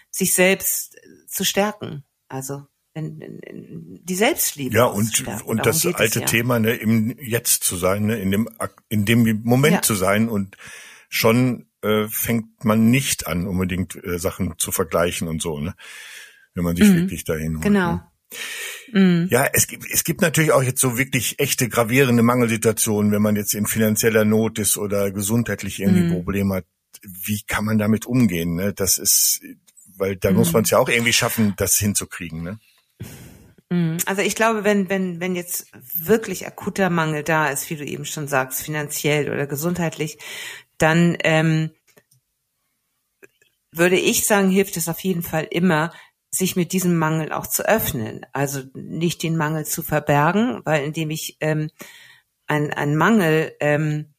sich 0.10 0.34
selbst 0.34 0.98
zu 1.28 1.44
stärken. 1.44 2.04
Also 2.28 2.66
in, 2.94 3.22
in, 3.22 3.40
in 3.40 4.00
die 4.04 4.16
Selbstliebe. 4.16 4.76
Ja, 4.76 4.86
und, 4.86 5.26
und 5.46 5.66
das 5.66 5.86
alte 5.86 6.22
ja. 6.22 6.26
Thema, 6.26 6.60
ne, 6.60 6.74
im 6.74 7.16
Jetzt 7.20 7.64
zu 7.64 7.78
sein, 7.78 8.06
ne, 8.06 8.20
in 8.20 8.32
dem, 8.32 8.50
in 8.90 9.06
dem 9.06 9.42
Moment 9.44 9.76
ja. 9.76 9.82
zu 9.82 9.96
sein 9.96 10.30
und 10.30 10.58
schon 11.10 11.68
äh, 11.82 12.08
fängt 12.08 12.64
man 12.64 12.90
nicht 12.90 13.28
an, 13.28 13.48
unbedingt 13.48 14.02
äh, 14.04 14.20
Sachen 14.20 14.56
zu 14.58 14.72
vergleichen 14.72 15.28
und 15.28 15.42
so, 15.42 15.60
ne? 15.60 15.76
Wenn 16.54 16.66
man 16.66 16.76
sich 16.76 16.88
mhm. 16.88 16.96
wirklich 16.96 17.24
dahin 17.24 17.56
holt. 17.56 17.64
Genau. 17.64 17.94
Ne? 17.94 18.11
Mhm. 18.92 19.28
Ja, 19.30 19.48
es 19.54 19.68
gibt, 19.68 19.86
es 19.92 20.04
gibt 20.04 20.22
natürlich 20.22 20.52
auch 20.52 20.64
jetzt 20.64 20.82
so 20.82 20.98
wirklich 20.98 21.40
echte 21.40 21.70
gravierende 21.70 22.24
Mangelsituationen, 22.24 23.12
wenn 23.12 23.22
man 23.22 23.36
jetzt 23.36 23.54
in 23.54 23.66
finanzieller 23.66 24.26
Not 24.26 24.60
ist 24.60 24.78
oder 24.78 25.12
gesundheitlich 25.12 25.80
irgendwie 25.80 26.04
mhm. 26.04 26.14
Probleme 26.14 26.56
hat. 26.56 26.66
Wie 27.04 27.42
kann 27.48 27.66
man 27.66 27.78
damit 27.78 28.06
umgehen? 28.06 28.56
Ne? 28.56 28.74
Das 28.74 28.98
ist, 28.98 29.42
weil 29.98 30.18
da 30.18 30.32
mhm. 30.32 30.38
muss 30.38 30.54
man 30.54 30.64
es 30.64 30.70
ja 30.70 30.78
auch 30.78 30.90
irgendwie 30.90 31.14
schaffen, 31.14 31.54
das 31.58 31.78
hinzukriegen. 31.78 32.44
Ne? 32.44 32.60
Mhm. 33.70 33.98
Also 34.06 34.22
ich 34.22 34.36
glaube, 34.36 34.64
wenn, 34.64 34.90
wenn, 34.90 35.20
wenn 35.20 35.36
jetzt 35.36 35.68
wirklich 35.96 36.46
akuter 36.46 36.90
Mangel 36.90 37.24
da 37.24 37.48
ist, 37.48 37.70
wie 37.70 37.78
du 37.78 37.86
eben 37.86 38.06
schon 38.06 38.28
sagst, 38.28 38.62
finanziell 38.62 39.32
oder 39.32 39.48
gesundheitlich, 39.48 40.18
dann 40.78 41.18
ähm, 41.24 41.72
würde 43.72 43.98
ich 43.98 44.26
sagen, 44.26 44.50
hilft 44.50 44.76
es 44.78 44.90
auf 44.90 45.00
jeden 45.00 45.24
Fall 45.24 45.48
immer, 45.50 45.94
sich 46.34 46.56
mit 46.56 46.72
diesem 46.72 46.98
Mangel 46.98 47.34
auch 47.34 47.46
zu 47.46 47.68
öffnen. 47.68 48.26
Also 48.32 48.62
nicht 48.74 49.22
den 49.22 49.36
Mangel 49.36 49.66
zu 49.66 49.84
verbergen, 49.84 50.62
weil 50.64 50.84
indem 50.84 51.10
ich 51.10 51.38
ähm, 51.42 51.70
ein, 52.48 52.74
ein 52.74 52.96
Mangel 52.96 53.54
ähm, 53.60 54.14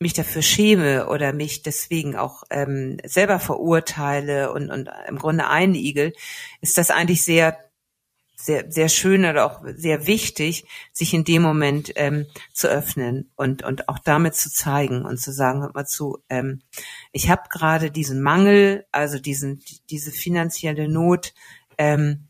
mich 0.00 0.12
dafür 0.12 0.42
schäme 0.42 1.08
oder 1.08 1.32
mich 1.32 1.62
deswegen 1.62 2.16
auch 2.16 2.44
ähm, 2.50 2.98
selber 3.04 3.40
verurteile 3.40 4.52
und, 4.52 4.70
und 4.70 4.88
im 5.08 5.18
Grunde 5.18 5.48
einigel, 5.48 6.12
ist 6.60 6.78
das 6.78 6.90
eigentlich 6.90 7.24
sehr 7.24 7.67
sehr, 8.40 8.70
sehr 8.70 8.88
schön 8.88 9.24
oder 9.24 9.44
auch 9.44 9.62
sehr 9.74 10.06
wichtig, 10.06 10.64
sich 10.92 11.12
in 11.12 11.24
dem 11.24 11.42
Moment 11.42 11.92
ähm, 11.96 12.26
zu 12.52 12.68
öffnen 12.68 13.30
und, 13.34 13.64
und 13.64 13.88
auch 13.88 13.98
damit 13.98 14.36
zu 14.36 14.50
zeigen 14.50 15.04
und 15.04 15.18
zu 15.20 15.32
sagen, 15.32 15.62
hört 15.62 15.74
mal 15.74 15.86
zu, 15.86 16.18
ähm, 16.28 16.62
ich 17.12 17.28
habe 17.30 17.42
gerade 17.50 17.90
diesen 17.90 18.22
Mangel, 18.22 18.86
also 18.92 19.18
diesen, 19.18 19.62
diese 19.90 20.12
finanzielle 20.12 20.88
Not, 20.88 21.34
ähm, 21.78 22.28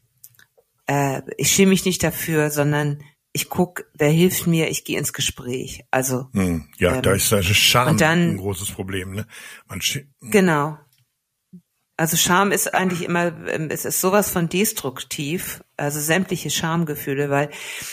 äh, 0.87 1.21
ich 1.37 1.51
schäme 1.51 1.71
mich 1.71 1.85
nicht 1.85 2.03
dafür, 2.03 2.51
sondern 2.51 3.03
ich 3.33 3.51
guck, 3.51 3.85
wer 3.93 4.11
hilft 4.11 4.47
mir, 4.47 4.71
ich 4.71 4.85
gehe 4.85 4.99
ins 4.99 5.13
Gespräch. 5.13 5.85
Also 5.91 6.29
hm, 6.33 6.69
ja, 6.79 6.97
ähm, 6.97 7.03
da 7.03 7.13
ist 7.13 7.31
also 7.33 7.53
Scham 7.53 7.99
dann, 7.99 8.31
ein 8.31 8.37
großes 8.39 8.71
Problem. 8.71 9.13
Ne? 9.13 9.27
Man 9.69 9.81
genau. 10.23 10.79
Also 11.99 12.17
Scham 12.17 12.53
ist 12.53 12.73
eigentlich 12.75 13.03
immer, 13.03 13.33
ähm, 13.49 13.71
es 13.71 13.85
ist 13.85 14.01
sowas 14.01 14.31
von 14.31 14.49
destruktiv, 14.49 15.65
also 15.77 15.99
sämtliche 15.99 16.49
Schamgefühle, 16.49 17.29
weil 17.29 17.51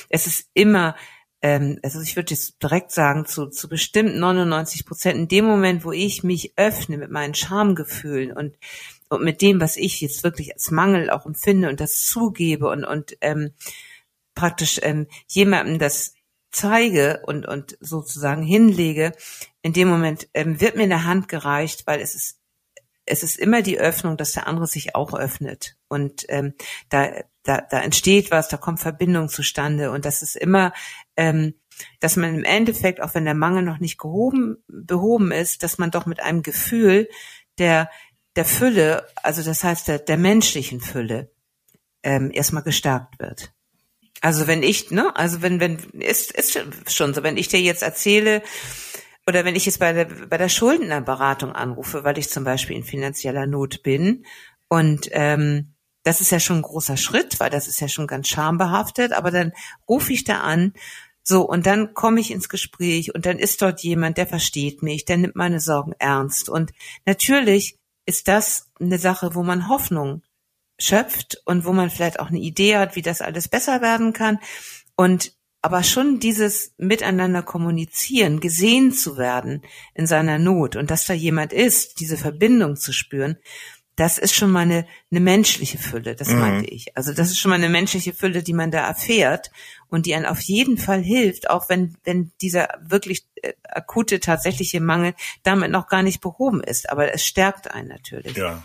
es 0.10 0.28
ist 0.28 0.48
immer, 0.54 0.96
ähm, 1.42 1.80
also 1.82 2.00
ich 2.02 2.16
würde 2.16 2.36
jetzt 2.36 2.62
direkt 2.62 2.92
sagen, 2.92 3.26
zu, 3.26 3.48
zu 3.48 3.68
bestimmten 3.68 4.20
99 4.20 4.86
Prozent 4.86 5.18
in 5.18 5.28
dem 5.28 5.46
Moment, 5.46 5.86
wo 5.86 5.92
ich 5.92 6.24
mich 6.24 6.54
öffne 6.56 7.00
mit 7.00 7.10
meinen 7.10 7.34
Schamgefühlen 7.34 8.32
und, 8.32 8.60
und 9.10 9.24
mit 9.24 9.42
dem, 9.42 9.60
was 9.60 9.76
ich 9.76 10.02
jetzt 10.02 10.24
wirklich 10.24 10.54
als 10.54 10.70
Mangel 10.70 11.10
auch 11.10 11.26
empfinde 11.26 11.68
und 11.68 11.80
das 11.80 12.06
zugebe 12.06 12.70
und, 12.70 12.86
und 12.86 13.18
ähm, 13.22 13.54
praktisch 14.36 14.80
ähm, 14.84 15.08
jemandem 15.28 15.80
das 15.80 16.14
zeige 16.52 17.24
und, 17.26 17.48
und 17.48 17.76
sozusagen 17.80 18.44
hinlege, 18.44 19.14
in 19.64 19.74
dem 19.74 19.88
Moment 19.88 20.30
ähm, 20.36 20.62
wird 20.62 20.76
mir 20.76 20.84
eine 20.84 21.06
Hand 21.06 21.28
gereicht, 21.28 21.88
weil 21.88 22.02
es 22.02 22.14
ist 22.14 22.40
es 23.06 23.24
ist 23.24 23.38
immer 23.38 23.62
die 23.62 23.80
Öffnung, 23.80 24.18
dass 24.18 24.34
der 24.34 24.48
andere 24.48 24.68
sich 24.68 24.96
auch 24.96 25.14
öffnet. 25.14 25.78
Und 25.88 26.26
ähm, 26.30 26.54
da, 26.90 27.12
da, 27.44 27.62
da 27.62 27.82
entsteht 27.82 28.32
was, 28.32 28.48
da 28.48 28.58
kommt 28.58 28.80
Verbindung 28.80 29.30
zustande. 29.30 29.92
Und 29.92 30.06
das 30.06 30.22
ist 30.22 30.36
immer, 30.36 30.74
ähm, 31.16 31.54
dass 32.00 32.16
man 32.16 32.36
im 32.36 32.44
Endeffekt, 32.44 33.02
auch 33.02 33.14
wenn 33.14 33.26
der 33.26 33.34
Mangel 33.34 33.64
noch 33.64 33.80
nicht 33.80 34.00
gehoben, 34.00 34.58
behoben 34.68 35.32
ist, 35.32 35.64
dass 35.64 35.78
man 35.78 35.92
doch 35.92 36.06
mit 36.06 36.20
einem 36.22 36.42
Gefühl 36.42 37.10
der, 37.58 37.90
der 38.36 38.46
Fülle, 38.46 39.08
also 39.22 39.44
das 39.44 39.64
heißt 39.64 39.88
der, 39.88 40.00
der 40.00 40.18
menschlichen 40.18 40.82
Fülle, 40.82 41.32
ähm, 42.04 42.32
erstmal 42.34 42.64
gestärkt 42.64 43.20
wird. 43.20 43.54
Also 44.22 44.48
wenn 44.48 44.64
ich, 44.64 44.92
ne, 44.92 45.16
also 45.16 45.42
wenn, 45.42 45.60
wenn, 45.60 45.78
ist, 46.00 46.32
ist 46.32 46.60
schon 46.88 47.14
so, 47.14 47.24
wenn 47.24 47.38
ich 47.38 47.50
dir 47.50 47.62
jetzt 47.62 47.84
erzähle, 47.84 48.42
oder 49.28 49.46
wenn 49.46 49.56
ich 49.56 49.66
jetzt 49.66 49.80
bei 49.80 49.94
der, 49.94 50.06
bei 50.06 50.38
der 50.38 50.50
Schuldnerberatung 50.50 51.52
anrufe, 51.54 52.04
weil 52.04 52.18
ich 52.18 52.30
zum 52.30 52.44
Beispiel 52.44 52.76
in 52.76 52.84
finanzieller 52.84 53.48
Not 53.48 53.84
bin 53.84 54.26
und 54.68 55.10
ähm, 55.12 55.74
das 56.04 56.22
ist 56.22 56.32
ja 56.32 56.40
schon 56.40 56.58
ein 56.58 56.62
großer 56.62 56.98
Schritt, 56.98 57.40
weil 57.40 57.50
das 57.50 57.68
ist 57.68 57.82
ja 57.82 57.88
schon 57.88 58.06
ganz 58.06 58.28
schambehaftet, 58.28 59.12
aber 59.12 59.32
dann 59.32 59.54
rufe 59.90 60.14
ich 60.14 60.24
da 60.24 60.42
an, 60.42 60.74
so, 61.28 61.42
und 61.42 61.66
dann 61.66 61.96
komme 61.96 62.20
ich 62.20 62.30
ins 62.30 62.50
Gespräch 62.50 63.16
und 63.16 63.26
dann 63.26 63.40
ist 63.40 63.64
dort 63.64 63.82
jemand, 63.82 64.18
der 64.20 64.28
versteht 64.28 64.84
mich, 64.84 65.06
der 65.06 65.18
nimmt 65.18 65.36
meine 65.36 65.60
Sorgen 65.60 65.94
ernst. 65.98 66.50
Und 66.50 66.72
natürlich 67.08 67.80
ist 68.06 68.28
das 68.28 68.70
eine 68.80 69.00
Sache, 69.00 69.34
wo 69.34 69.42
man 69.42 69.68
Hoffnung 69.68 70.22
schöpft 70.78 71.42
und 71.46 71.66
wo 71.66 71.74
man 71.74 71.90
vielleicht 71.90 72.20
auch 72.20 72.28
eine 72.28 72.40
Idee 72.40 72.78
hat, 72.78 72.96
wie 72.96 73.02
das 73.02 73.22
alles 73.22 73.48
besser 73.48 73.82
werden 73.82 74.14
kann. 74.14 74.38
Und 74.96 75.35
aber 75.66 75.82
schon 75.82 76.20
dieses 76.20 76.76
Miteinander 76.78 77.42
kommunizieren, 77.42 78.40
gesehen 78.40 78.92
zu 78.92 79.18
werden 79.18 79.64
in 79.96 80.06
seiner 80.06 80.38
Not 80.38 80.76
und 80.76 80.92
dass 80.92 81.08
da 81.08 81.16
jemand 81.16 81.54
ist, 81.54 82.00
diese 82.00 82.18
Verbindung 82.18 82.76
zu 82.76 82.94
spüren, 82.94 83.38
das 83.96 84.20
ist 84.20 84.36
schon 84.36 84.52
mal 84.52 84.60
eine, 84.60 84.86
eine 85.10 85.22
menschliche 85.22 85.80
Fülle, 85.80 86.16
das 86.16 86.30
mhm. 86.30 86.40
meinte 86.40 86.70
ich. 86.70 86.96
Also 86.96 87.14
das 87.14 87.32
ist 87.32 87.40
schon 87.40 87.50
mal 87.50 87.56
eine 87.56 87.70
menschliche 87.70 88.14
Fülle, 88.14 88.44
die 88.44 88.54
man 88.54 88.70
da 88.70 88.86
erfährt 88.86 89.50
und 89.88 90.06
die 90.06 90.14
einen 90.14 90.28
auf 90.28 90.40
jeden 90.42 90.78
Fall 90.78 91.02
hilft, 91.02 91.50
auch 91.50 91.68
wenn, 91.68 91.98
wenn 92.04 92.32
dieser 92.42 92.68
wirklich 92.84 93.26
äh, 93.42 93.54
akute, 93.64 94.20
tatsächliche 94.20 94.82
Mangel 94.82 95.16
damit 95.42 95.72
noch 95.72 95.88
gar 95.88 96.04
nicht 96.04 96.22
behoben 96.22 96.62
ist. 96.62 96.92
Aber 96.92 97.12
es 97.12 97.26
stärkt 97.26 97.72
einen 97.72 97.88
natürlich. 97.88 98.38
Ja. 98.38 98.62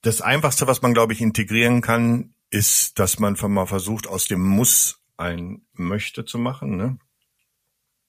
Das 0.00 0.20
Einfachste, 0.20 0.66
was 0.66 0.82
man, 0.82 0.94
glaube 0.94 1.12
ich, 1.12 1.20
integrieren 1.20 1.80
kann, 1.80 2.34
ist, 2.50 2.98
dass 2.98 3.20
man 3.20 3.36
mal 3.40 3.66
versucht, 3.66 4.08
aus 4.08 4.26
dem 4.26 4.42
Muss 4.42 4.98
ein 5.22 5.66
Möchte 5.72 6.24
zu 6.24 6.38
machen. 6.38 6.76
Ne? 6.76 6.98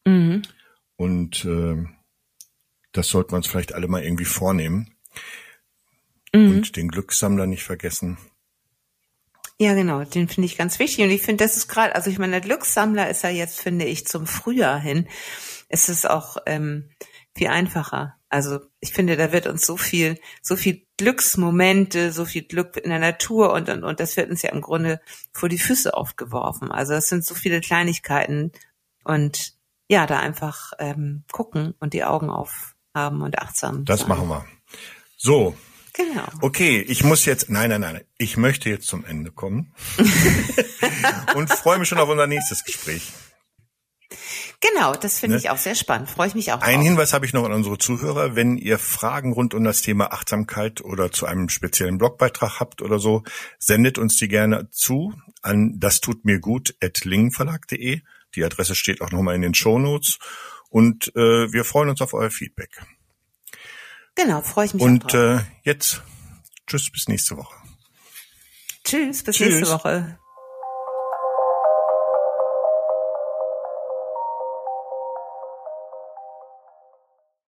Mhm. 0.06 0.42
Und 0.96 1.46
äh, 1.46 1.86
das 2.92 3.08
sollte 3.08 3.32
man 3.32 3.40
uns 3.40 3.48
vielleicht 3.48 3.74
alle 3.74 3.88
mal 3.88 4.04
irgendwie 4.04 4.26
vornehmen. 4.26 4.96
Mhm. 6.34 6.50
Und 6.50 6.76
den 6.76 6.90
Glückssammler 6.90 7.46
nicht 7.46 7.64
vergessen. 7.64 8.18
Ja, 9.60 9.76
genau, 9.76 10.04
den 10.04 10.28
finde 10.28 10.46
ich 10.46 10.58
ganz 10.58 10.80
wichtig. 10.80 11.06
Und 11.06 11.12
ich 11.12 11.22
finde, 11.22 11.44
das 11.44 11.58
ist 11.58 11.68
gerade, 11.68 11.96
also 11.96 12.10
ich 12.10 12.18
meine, 12.18 12.32
der 12.32 12.42
Glückssammler 12.42 13.10
ist 13.10 13.24
ja 13.24 13.30
jetzt, 13.30 13.62
finde 13.62 13.86
ich, 13.86 14.06
zum 14.08 14.26
Frühjahr 14.26 14.80
hin, 14.80 15.08
ist 15.70 15.90
es 15.90 16.06
auch 16.06 16.38
ähm, 16.46 16.90
viel 17.36 17.48
einfacher. 17.48 18.18
Also 18.34 18.62
ich 18.80 18.94
finde, 18.94 19.16
da 19.16 19.32
wird 19.32 19.46
uns 19.46 19.64
so 19.64 19.78
viel, 19.78 20.20
so 20.42 20.56
viel 20.56 20.88
Glücksmomente, 20.98 22.12
so 22.12 22.26
viel 22.26 22.42
Glück 22.42 22.78
in 22.78 22.90
der 22.90 22.98
Natur 22.98 23.54
und, 23.54 23.70
und, 23.70 23.84
und 23.84 24.00
das 24.00 24.18
wird 24.18 24.32
uns 24.32 24.42
ja 24.42 24.50
im 24.50 24.62
Grunde 24.62 25.00
vor 25.32 25.50
die 25.50 25.60
Füße 25.60 25.94
aufgeworfen. 25.94 26.72
Also 26.72 26.94
es 26.94 27.10
sind 27.10 27.24
so 27.24 27.36
viele 27.36 27.62
Kleinigkeiten 27.62 28.52
und 29.04 29.54
ja, 29.88 30.08
da 30.08 30.18
einfach 30.18 30.72
ähm, 30.80 31.26
gucken 31.32 31.76
und 31.80 31.94
die 31.94 32.06
Augen 32.06 32.32
aufhaben 32.32 33.22
und 33.22 33.38
achtsam. 33.38 33.86
Das 33.86 34.00
sein. 34.00 34.10
machen 34.10 34.28
wir. 34.28 34.44
So. 35.16 35.56
Genau. 35.94 36.26
Okay, 36.42 36.82
ich 36.82 37.04
muss 37.04 37.26
jetzt, 37.26 37.52
nein, 37.52 37.70
nein, 37.70 37.82
nein, 37.82 38.02
ich 38.18 38.36
möchte 38.36 38.68
jetzt 38.68 38.88
zum 38.88 39.06
Ende 39.06 39.30
kommen 39.30 39.76
und 41.36 41.52
freue 41.52 41.78
mich 41.78 41.88
schon 41.88 42.00
auf 42.00 42.10
unser 42.10 42.26
nächstes 42.26 42.64
Gespräch. 42.64 43.12
Genau, 44.72 44.94
das 44.94 45.20
finde 45.20 45.36
ne? 45.36 45.42
ich 45.42 45.50
auch 45.50 45.58
sehr 45.58 45.76
spannend. 45.76 46.10
Freue 46.10 46.28
ich 46.28 46.36
mich 46.36 46.54
auch. 46.54 46.62
Einen 46.62 46.84
Hinweis 46.84 47.12
habe 47.12 47.26
ich 47.26 47.34
noch 47.34 47.44
an 47.44 47.52
unsere 47.52 47.78
Zuhörer. 47.78 48.36
Wenn 48.36 48.58
ihr 48.58 48.80
Fragen 48.80 49.34
rund 49.34 49.54
um 49.54 49.64
das 49.64 49.82
Thema 49.82 50.14
Achtsamkeit 50.14 50.80
oder 50.80 51.12
zu 51.12 51.26
einem 51.26 51.50
speziellen 51.50 51.98
Blogbeitrag 51.98 52.62
habt 52.62 52.82
oder 52.82 52.98
so, 52.98 53.24
sendet 53.60 53.98
uns 53.98 54.16
die 54.18 54.30
gerne 54.30 54.70
zu 54.70 55.14
an 55.42 55.80
das 55.80 56.00
tut 56.00 56.24
mir 56.24 56.40
gut 56.40 56.76
at 56.82 57.04
lingenverlag.de. 57.04 58.02
Die 58.36 58.44
Adresse 58.44 58.76
steht 58.76 59.02
auch 59.02 59.12
nochmal 59.12 59.36
in 59.36 59.42
den 59.42 59.54
Show 59.54 59.78
Notes. 59.80 60.18
Und 60.70 61.14
äh, 61.16 61.52
wir 61.52 61.66
freuen 61.66 61.90
uns 61.90 62.02
auf 62.02 62.14
euer 62.14 62.32
Feedback. 62.32 62.82
Genau, 64.16 64.42
freue 64.42 64.68
ich 64.68 64.74
mich. 64.74 64.82
Und 64.82 65.14
äh, 65.14 65.40
jetzt 65.64 66.02
tschüss 66.68 66.90
bis 66.90 67.10
nächste 67.10 67.36
Woche. 67.36 67.56
Tschüss 68.86 69.24
bis 69.24 69.36
tschüss. 69.36 69.56
nächste 69.56 69.74
Woche. 69.74 70.18